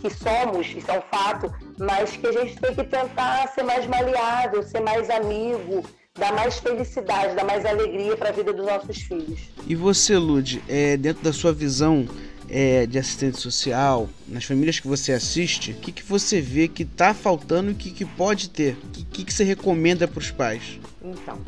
que 0.00 0.10
somos, 0.10 0.68
isso 0.68 0.90
é 0.90 0.98
um 0.98 1.02
fato, 1.02 1.52
mas 1.78 2.16
que 2.16 2.26
a 2.26 2.32
gente 2.32 2.56
tem 2.60 2.74
que 2.74 2.84
tentar 2.84 3.48
ser 3.48 3.64
mais 3.64 3.86
maleável, 3.86 4.62
ser 4.62 4.80
mais 4.80 5.10
amigo, 5.10 5.84
dar 6.18 6.32
mais 6.32 6.58
felicidade, 6.58 7.34
dar 7.34 7.44
mais 7.44 7.64
alegria 7.64 8.16
para 8.16 8.28
a 8.28 8.32
vida 8.32 8.52
dos 8.52 8.66
nossos 8.66 8.98
filhos. 8.98 9.40
E 9.66 9.74
você, 9.74 10.16
Lud, 10.16 10.62
é, 10.68 10.96
dentro 10.96 11.22
da 11.22 11.32
sua 11.32 11.52
visão 11.52 12.06
é, 12.48 12.86
de 12.86 12.98
assistente 12.98 13.38
social, 13.38 14.08
nas 14.26 14.44
famílias 14.44 14.80
que 14.80 14.88
você 14.88 15.12
assiste, 15.12 15.72
o 15.72 15.74
que, 15.76 15.92
que 15.92 16.02
você 16.02 16.40
vê 16.40 16.68
que 16.68 16.82
está 16.82 17.12
faltando 17.14 17.70
e 17.70 17.72
o 17.72 17.76
que, 17.76 17.90
que 17.90 18.04
pode 18.04 18.50
ter? 18.50 18.74
O 18.74 18.90
que, 18.90 19.04
que, 19.04 19.24
que 19.24 19.32
você 19.32 19.44
recomenda 19.44 20.08
para 20.08 20.18
os 20.18 20.30
pais? 20.30 20.78
Então, 21.02 21.38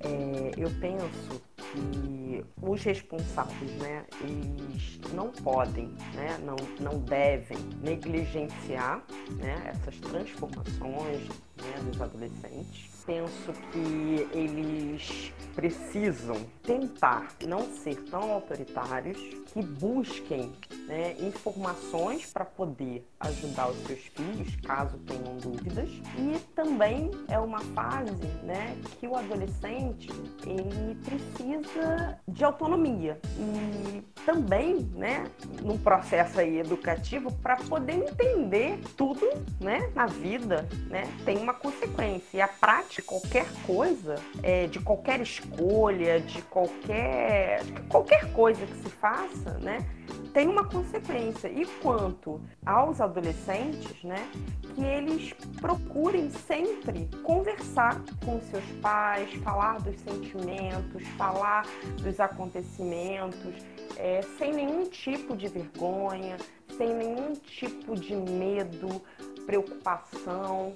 é, 0.00 0.52
eu 0.56 0.70
penso 0.80 1.42
que 1.56 2.44
os 2.60 2.82
responsáveis, 2.82 3.70
né, 3.78 4.04
eles 4.20 5.00
não 5.14 5.30
podem, 5.30 5.88
né, 6.14 6.38
não, 6.44 6.56
não 6.80 7.00
devem 7.00 7.58
negligenciar 7.82 9.04
né, 9.38 9.72
essas 9.74 9.98
transformações 10.00 11.28
né, 11.58 11.90
dos 11.90 12.00
adolescentes. 12.00 12.93
Penso 13.06 13.52
que 13.70 14.28
eles 14.32 15.32
precisam 15.54 16.36
tentar 16.62 17.28
não 17.46 17.62
ser 17.74 17.96
tão 18.04 18.32
autoritários, 18.32 19.18
que 19.54 19.62
busquem 19.62 20.52
né, 20.88 21.14
informações 21.20 22.26
para 22.32 22.44
poder 22.44 23.06
ajudar 23.20 23.70
os 23.70 23.78
seus 23.86 24.00
filhos, 24.00 24.56
caso 24.56 24.98
tenham 24.98 25.36
dúvidas. 25.36 25.88
E 26.18 26.38
também 26.56 27.10
é 27.28 27.38
uma 27.38 27.60
fase 27.60 28.26
né, 28.42 28.76
que 28.98 29.06
o 29.06 29.14
adolescente 29.16 30.08
ele 30.44 30.96
precisa 31.04 32.18
de 32.26 32.44
autonomia 32.44 33.20
e 33.38 34.02
também, 34.26 34.90
né, 34.94 35.24
num 35.62 35.78
processo 35.78 36.40
aí 36.40 36.58
educativo, 36.58 37.30
para 37.34 37.56
poder 37.56 37.92
entender 37.92 38.80
tudo, 38.96 39.26
né, 39.60 39.90
na 39.94 40.06
vida, 40.06 40.66
né, 40.88 41.04
tem 41.24 41.38
uma 41.38 41.54
consequência. 41.54 42.38
E 42.38 42.40
a 42.40 42.48
prática, 42.48 42.93
qualquer 43.02 43.46
coisa, 43.66 44.16
é, 44.42 44.66
de 44.66 44.80
qualquer 44.80 45.20
escolha, 45.20 46.20
de 46.20 46.42
qualquer 46.42 47.62
qualquer 47.88 48.32
coisa 48.32 48.64
que 48.66 48.76
se 48.76 48.88
faça, 48.88 49.58
né, 49.58 49.86
tem 50.32 50.48
uma 50.48 50.64
consequência. 50.64 51.48
E 51.48 51.64
quanto 51.80 52.40
aos 52.66 53.00
adolescentes, 53.00 54.02
né, 54.02 54.28
que 54.74 54.84
eles 54.84 55.32
procurem 55.60 56.30
sempre 56.30 57.08
conversar 57.22 58.02
com 58.24 58.40
seus 58.40 58.64
pais, 58.82 59.32
falar 59.42 59.80
dos 59.80 59.96
sentimentos, 60.00 61.06
falar 61.16 61.64
dos 62.02 62.18
acontecimentos, 62.18 63.54
é, 63.96 64.22
sem 64.38 64.52
nenhum 64.52 64.84
tipo 64.84 65.36
de 65.36 65.48
vergonha, 65.48 66.36
sem 66.76 66.92
nenhum 66.92 67.32
tipo 67.34 67.94
de 67.94 68.16
medo, 68.16 69.00
preocupação. 69.46 70.72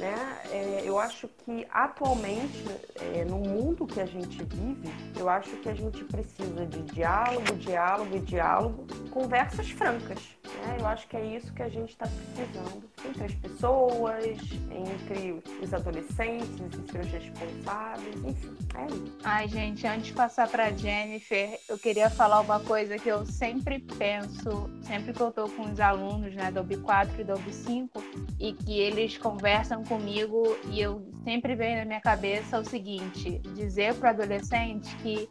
Né? 0.00 0.38
É, 0.50 0.82
eu 0.82 0.98
acho 0.98 1.28
que 1.28 1.66
atualmente, 1.70 2.64
é, 2.96 3.22
no 3.26 3.36
mundo 3.36 3.86
que 3.86 4.00
a 4.00 4.06
gente 4.06 4.42
vive, 4.44 4.90
eu 5.14 5.28
acho 5.28 5.50
que 5.58 5.68
a 5.68 5.74
gente 5.74 6.02
precisa 6.04 6.64
de 6.64 6.82
diálogo, 6.84 7.54
diálogo 7.56 8.16
e 8.16 8.20
diálogo, 8.20 8.86
conversas 9.10 9.70
francas. 9.70 10.18
Né? 10.44 10.78
Eu 10.80 10.86
acho 10.86 11.06
que 11.06 11.18
é 11.18 11.36
isso 11.36 11.52
que 11.52 11.62
a 11.62 11.68
gente 11.68 11.90
está 11.90 12.06
precisando 12.06 12.82
entre 13.06 13.24
as 13.24 13.34
pessoas, 13.34 14.24
entre 14.70 15.42
os 15.62 15.74
adolescentes 15.74 16.48
e 16.58 16.92
seus 16.92 17.06
responsáveis, 17.06 18.16
enfim, 18.24 18.56
é 18.74 18.86
isso. 18.86 19.18
Ai, 19.22 19.48
gente, 19.48 19.86
antes 19.86 20.06
de 20.06 20.12
passar 20.14 20.48
para 20.48 20.70
Jennifer, 20.70 21.60
eu 21.68 21.78
queria 21.78 22.08
falar 22.08 22.40
uma 22.40 22.60
coisa 22.60 22.98
que 22.98 23.08
eu 23.08 23.26
sempre 23.26 23.80
penso, 23.98 24.70
sempre 24.82 25.12
que 25.12 25.20
eu 25.20 25.28
estou 25.28 25.48
com 25.50 25.70
os 25.70 25.78
alunos, 25.78 26.34
né, 26.34 26.50
do 26.50 26.64
OB4 26.64 27.18
e 27.18 27.24
do 27.24 27.34
OB5, 27.34 27.90
e 28.38 28.54
que 28.54 28.78
eles 28.78 29.18
conversam 29.18 29.84
comigo 29.90 30.56
e 30.70 30.80
eu 30.80 31.04
sempre 31.24 31.56
venho 31.56 31.78
na 31.78 31.84
minha 31.84 32.00
cabeça 32.00 32.60
o 32.60 32.64
seguinte: 32.64 33.40
dizer 33.56 33.94
para 33.94 34.06
o 34.06 34.10
adolescente 34.10 34.94
que 34.98 35.28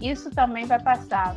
isso 0.00 0.30
também 0.30 0.66
vai 0.66 0.80
passar. 0.80 1.34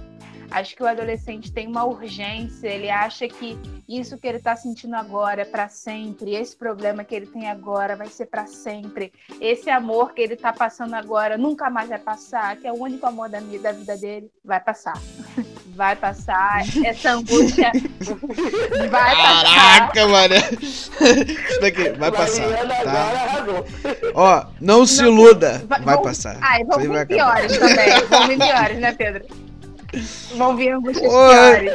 Acho 0.51 0.75
que 0.75 0.83
o 0.83 0.87
adolescente 0.87 1.51
tem 1.51 1.67
uma 1.67 1.85
urgência, 1.85 2.67
ele 2.67 2.89
acha 2.89 3.27
que 3.27 3.57
isso 3.89 4.17
que 4.17 4.27
ele 4.27 4.37
está 4.37 4.55
sentindo 4.55 4.95
agora 4.95 5.41
é 5.41 5.45
para 5.45 5.67
sempre, 5.69 6.35
esse 6.35 6.55
problema 6.55 7.03
que 7.03 7.15
ele 7.15 7.25
tem 7.25 7.49
agora 7.49 7.95
vai 7.95 8.07
ser 8.07 8.27
para 8.27 8.45
sempre, 8.45 9.11
esse 9.41 9.71
amor 9.71 10.13
que 10.13 10.21
ele 10.21 10.35
está 10.35 10.53
passando 10.53 10.93
agora 10.93 11.35
nunca 11.35 11.67
mais 11.69 11.89
vai 11.89 11.99
passar, 11.99 12.57
que 12.57 12.67
é 12.67 12.71
o 12.71 12.79
único 12.79 13.07
amor 13.07 13.27
da 13.27 13.39
vida 13.39 13.97
dele, 13.97 14.29
vai 14.43 14.59
passar. 14.59 14.93
Vai 15.75 15.93
passar, 15.93 16.63
essa 16.85 17.11
angústia 17.11 17.69
vai 18.89 19.15
passar. 19.15 19.43
Caraca, 19.43 20.07
mano. 20.07 20.35
Isso 20.61 20.91
daqui, 21.59 21.89
vai 21.89 22.11
passar. 22.11 22.47
Tá? 22.83 23.45
Ó, 24.13 24.45
não 24.61 24.85
se 24.85 25.03
iluda, 25.03 25.61
vai, 25.67 25.81
vai 25.81 26.01
passar. 26.01 26.37
Ai, 26.41 26.63
vão 26.63 26.79
vir 26.79 27.07
piores 27.07 27.57
também, 27.57 28.05
vão 28.09 28.27
vir 28.27 28.37
piores, 28.37 28.77
né, 28.79 28.93
Pedro? 28.93 29.25
Vão 30.37 30.55
vir 30.55 30.71
angústias 30.75 31.11
piores. 31.11 31.73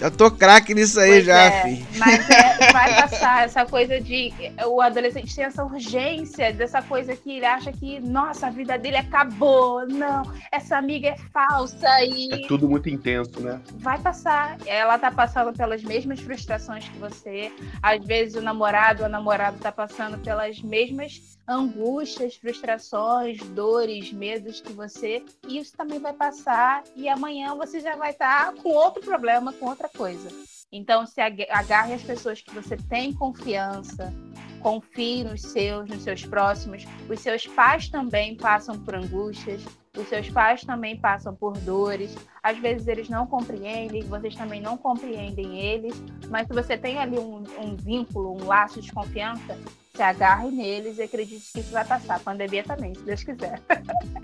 Já 0.00 0.10
tô 0.10 0.30
craque 0.30 0.72
nisso 0.72 0.98
aí 0.98 1.10
pois 1.10 1.24
já, 1.26 1.42
é, 1.42 1.62
filho. 1.62 1.86
Mas 1.98 2.30
é, 2.30 2.72
vai 2.72 3.02
passar 3.02 3.44
essa 3.44 3.66
coisa 3.66 4.00
de. 4.00 4.32
O 4.66 4.80
adolescente 4.80 5.36
tem 5.36 5.44
essa 5.44 5.62
urgência 5.62 6.54
dessa 6.54 6.80
coisa 6.80 7.14
que 7.14 7.36
ele 7.36 7.44
acha 7.44 7.70
que, 7.70 8.00
nossa, 8.00 8.46
a 8.46 8.50
vida 8.50 8.78
dele 8.78 8.96
acabou. 8.96 9.86
Não, 9.86 10.22
essa 10.50 10.78
amiga 10.78 11.08
é 11.08 11.16
falsa 11.30 12.02
e. 12.02 12.32
É 12.32 12.48
tudo 12.48 12.66
muito 12.66 12.88
intenso, 12.88 13.40
né? 13.40 13.60
Vai 13.74 13.98
passar. 13.98 14.56
Ela 14.64 14.98
tá 14.98 15.10
passando 15.10 15.52
pelas 15.54 15.82
mesmas 15.82 16.18
frustrações 16.18 16.88
que 16.88 16.96
você. 16.96 17.52
Às 17.82 18.02
vezes 18.02 18.36
o 18.36 18.40
namorado 18.40 19.00
ou 19.00 19.06
a 19.06 19.08
namorada 19.10 19.58
tá 19.60 19.70
passando 19.70 20.16
pelas 20.16 20.62
mesmas 20.62 21.38
angústias, 21.50 22.36
frustrações, 22.36 23.38
dores, 23.50 24.12
medos 24.12 24.60
que 24.60 24.72
você. 24.72 25.24
Isso 25.48 25.76
também 25.76 25.98
vai 25.98 26.12
passar 26.12 26.84
e 26.94 27.08
amanhã 27.08 27.54
você 27.54 27.80
já 27.80 27.96
vai 27.96 28.12
estar 28.12 28.52
tá 28.52 28.62
com 28.62 28.70
outro 28.70 29.02
problema, 29.02 29.52
com 29.52 29.66
outra 29.66 29.88
coisa. 29.88 30.28
Então, 30.72 31.04
se 31.04 31.20
agarre 31.20 31.94
as 31.94 32.02
pessoas 32.02 32.40
que 32.40 32.54
você 32.54 32.76
tem 32.76 33.12
confiança, 33.12 34.12
confie 34.60 35.24
nos 35.24 35.42
seus, 35.42 35.88
nos 35.88 36.02
seus 36.02 36.24
próximos. 36.24 36.84
Os 37.08 37.18
seus 37.20 37.46
pais 37.46 37.88
também 37.88 38.36
passam 38.36 38.78
por 38.78 38.94
angústias, 38.94 39.60
os 39.96 40.06
seus 40.08 40.30
pais 40.30 40.62
também 40.62 40.96
passam 40.96 41.34
por 41.34 41.58
dores. 41.58 42.14
Às 42.40 42.56
vezes 42.58 42.86
eles 42.86 43.08
não 43.08 43.26
compreendem, 43.26 44.02
vocês 44.04 44.36
também 44.36 44.60
não 44.60 44.76
compreendem 44.76 45.58
eles, 45.58 46.00
mas 46.28 46.46
se 46.46 46.52
você 46.52 46.78
tem 46.78 46.98
ali 46.98 47.18
um, 47.18 47.42
um 47.58 47.74
vínculo, 47.74 48.40
um 48.40 48.46
laço 48.46 48.80
de 48.80 48.92
confiança, 48.92 49.58
se 50.00 50.04
agarre 50.04 50.50
neles 50.50 50.96
e 50.96 51.02
acredite 51.02 51.52
que 51.52 51.60
isso 51.60 51.72
vai 51.72 51.84
passar. 51.84 52.16
A 52.16 52.20
pandemia 52.20 52.64
também, 52.64 52.94
se 52.94 53.02
Deus 53.02 53.22
quiser. 53.22 53.60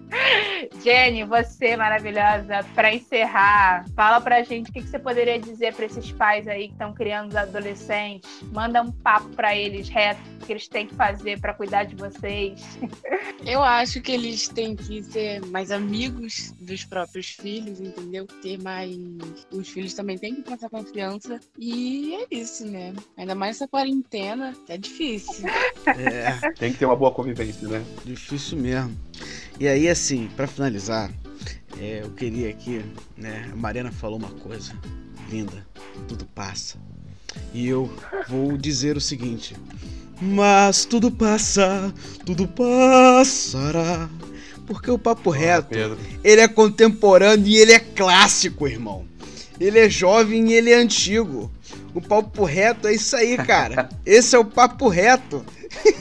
Jenny, 0.83 1.23
você 1.25 1.77
maravilhosa, 1.77 2.65
para 2.75 2.95
encerrar, 2.95 3.85
fala 3.95 4.19
pra 4.19 4.43
gente 4.43 4.71
o 4.71 4.73
que, 4.73 4.81
que 4.81 4.89
você 4.89 4.99
poderia 4.99 5.39
dizer 5.39 5.75
para 5.75 5.85
esses 5.85 6.11
pais 6.13 6.49
aí 6.49 6.69
que 6.69 6.73
estão 6.73 6.95
criando 6.95 7.29
os 7.29 7.37
adolescentes. 7.37 8.43
Manda 8.55 8.81
um 8.81 8.91
papo 8.91 9.29
para 9.31 9.55
eles 9.55 9.91
reto 9.91 10.19
que 10.47 10.53
eles 10.53 10.69
têm 10.69 10.87
que 10.87 10.95
fazer 10.95 11.41
para 11.41 11.53
cuidar 11.53 11.85
de 11.85 11.95
vocês. 11.95 12.63
Eu 13.45 13.63
acho 13.63 14.01
que 14.01 14.13
eles 14.13 14.49
têm 14.49 14.75
que 14.75 15.03
ser 15.03 15.45
mais 15.47 15.71
amigos 15.71 16.53
dos 16.61 16.85
próprios 16.85 17.31
filhos, 17.31 17.81
entendeu? 17.81 18.27
Ter 18.43 18.63
mais. 18.63 18.97
Os 19.53 19.69
filhos 19.69 19.93
também 19.93 20.17
têm 20.17 20.43
que 20.43 20.53
essa 20.53 20.71
confiança. 20.71 21.39
E 21.59 22.15
é 22.15 22.27
isso, 22.31 22.67
né? 22.67 22.95
Ainda 23.17 23.35
mais 23.35 23.57
essa 23.57 23.69
quarentena, 23.69 24.55
é 24.69 24.79
difícil. 24.79 25.47
É. 25.87 26.53
Tem 26.53 26.73
que 26.73 26.79
ter 26.79 26.87
uma 26.87 26.97
boa 26.97 27.11
convivência, 27.13 27.69
né? 27.69 27.85
Difícil 28.05 28.59
mesmo. 28.59 28.97
E 29.59 29.67
aí, 29.69 29.89
assim, 29.89 30.29
para 30.37 30.47
finalizar, 30.47 31.11
é, 31.81 32.01
eu 32.03 32.11
queria 32.11 32.51
aqui, 32.51 32.85
né? 33.17 33.49
A 33.53 33.57
Mariana 33.57 33.93
falou 33.93 34.19
uma 34.19 34.31
coisa 34.31 34.73
linda. 35.31 35.67
Tudo 36.09 36.25
passa. 36.27 36.77
E 37.53 37.67
eu 37.67 37.91
vou 38.29 38.57
dizer 38.57 38.97
o 38.97 39.01
seguinte: 39.01 39.57
Mas 40.21 40.85
tudo 40.85 41.11
passa, 41.11 41.93
tudo 42.25 42.47
passará. 42.49 44.09
Porque 44.67 44.91
o 44.91 44.99
papo 44.99 45.31
reto, 45.31 45.69
Pedro. 45.69 45.99
ele 46.25 46.41
é 46.41 46.49
contemporâneo 46.49 47.47
e 47.47 47.57
ele 47.57 47.73
é 47.73 47.79
clássico, 47.79 48.67
irmão. 48.67 49.05
Ele 49.61 49.79
é 49.79 49.89
jovem 49.89 50.51
e 50.51 50.55
ele 50.55 50.71
é 50.71 50.77
antigo. 50.77 51.51
O 51.97 52.01
papo 52.03 52.45
reto 52.45 52.89
é 52.89 52.93
isso 52.93 53.17
aí, 53.17 53.39
cara. 53.39 53.89
Esse 54.05 54.37
é 54.37 54.39
o 54.39 54.45
papo 54.45 54.87
reto. 54.87 55.43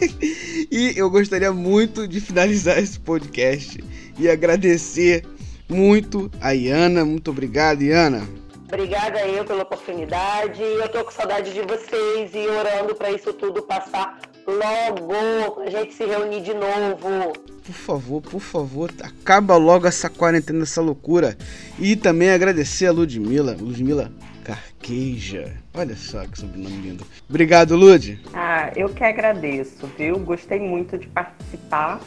e 0.70 0.92
eu 0.94 1.10
gostaria 1.10 1.54
muito 1.54 2.06
de 2.06 2.20
finalizar 2.20 2.78
esse 2.80 3.00
podcast 3.00 3.82
e 4.20 4.30
agradecer 4.30 5.26
muito 5.70 6.30
a 6.42 6.52
Iana. 6.52 7.06
Muito 7.06 7.32
obrigado, 7.32 7.82
Iana. 7.82 8.28
Obrigada 8.68 9.26
eu 9.26 9.46
pela 9.46 9.64
oportunidade. 9.64 10.62
Eu 10.62 10.90
tô 10.90 11.02
com 11.06 11.12
saudade 11.12 11.54
de 11.54 11.62
vocês 11.62 12.32
e 12.34 12.46
orando 12.46 12.94
para 12.94 13.12
isso 13.12 13.32
tudo 13.32 13.64
passar 13.64 14.20
logo, 14.46 15.62
a 15.62 15.70
gente 15.70 15.94
se 15.94 16.04
reunir 16.04 16.42
de 16.42 16.54
novo. 16.54 17.32
por 17.66 17.74
favor, 17.74 18.22
por 18.22 18.42
favor, 18.42 18.92
acaba 19.02 19.56
logo 19.56 19.88
essa 19.88 20.10
quarentena, 20.10 20.64
essa 20.64 20.82
loucura. 20.82 21.38
E 21.80 21.96
também 21.96 22.32
agradecer 22.32 22.86
a 22.86 22.92
Ludmilla, 22.92 23.56
Ludmilla 23.58 24.12
Carqueja. 24.46 25.58
Olha 25.74 25.96
só 25.96 26.24
que 26.28 26.38
sobrenome 26.38 26.78
lindo. 26.78 27.06
Obrigado, 27.28 27.76
Lud. 27.76 28.20
Ah, 28.32 28.72
eu 28.76 28.90
que 28.90 29.04
agradeço, 29.04 29.88
viu? 29.98 30.20
Gostei 30.20 30.60
muito 30.60 31.00
de 31.00 31.08
participar 31.08 32.00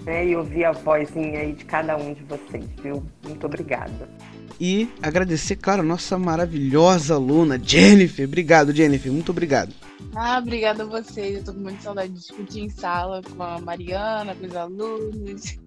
né, 0.00 0.26
e 0.26 0.34
ouvir 0.34 0.64
a 0.64 0.72
vozinha 0.72 1.38
aí 1.38 1.52
de 1.52 1.64
cada 1.64 1.96
um 1.96 2.12
de 2.12 2.24
vocês, 2.24 2.64
viu? 2.82 3.04
Muito 3.22 3.46
obrigada. 3.46 4.08
E 4.60 4.88
agradecer, 5.00 5.56
claro, 5.56 5.82
a 5.82 5.84
nossa 5.84 6.18
maravilhosa 6.18 7.14
aluna, 7.14 7.60
Jennifer. 7.62 8.26
Obrigado, 8.26 8.74
Jennifer. 8.74 9.12
Muito 9.12 9.30
obrigado. 9.30 9.72
Ah, 10.14 10.38
obrigada 10.38 10.82
a 10.82 10.86
vocês. 10.86 11.36
Eu 11.36 11.44
tô 11.44 11.54
com 11.54 11.60
muita 11.60 11.80
saudade 11.80 12.12
de 12.12 12.18
discutir 12.18 12.60
em 12.60 12.68
sala 12.68 13.22
com 13.22 13.42
a 13.42 13.60
Mariana, 13.60 14.34
com 14.34 14.46
os 14.46 14.56
alunos. 14.56 15.58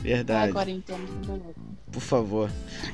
Verdade. 0.00 0.50
A 0.50 0.52
quarentena 0.52 0.98
tudo 1.22 1.73
Por 1.94 2.02
favor. 2.02 2.50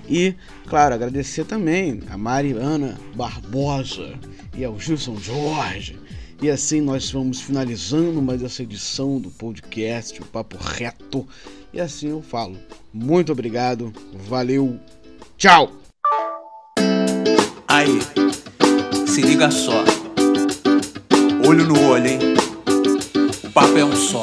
E, 0.07 0.35
claro, 0.69 0.95
agradecer 0.95 1.47
também 1.47 2.03
a 2.11 2.19
Mariana 2.19 3.01
Barbosa 3.15 4.13
e 4.55 4.63
ao 4.63 4.79
Gilson 4.79 5.17
Jorge. 5.17 5.99
E 6.43 6.51
assim 6.51 6.83
nós 6.83 7.11
vamos 7.11 7.41
finalizando 7.41 8.21
mais 8.21 8.43
essa 8.43 8.63
edição 8.63 9.19
do 9.19 9.31
podcast, 9.31 10.21
o 10.21 10.27
Papo 10.27 10.59
Reto. 10.59 11.27
E 11.73 11.81
assim 11.81 12.11
eu 12.11 12.21
falo. 12.21 12.59
Muito 12.93 13.33
obrigado, 13.33 13.91
valeu, 14.29 14.79
tchau! 15.39 15.73
Aí, 17.67 18.01
se 19.07 19.23
liga 19.23 19.51
só. 19.51 19.83
Olho 21.47 21.67
no 21.67 21.89
olho, 21.89 22.07
hein? 22.07 22.19
O 23.45 23.51
papo 23.51 23.79
é 23.79 23.85
um 23.85 23.97
só. 23.97 24.23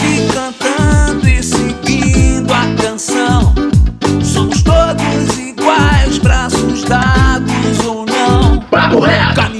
Capoeira! 8.91 9.50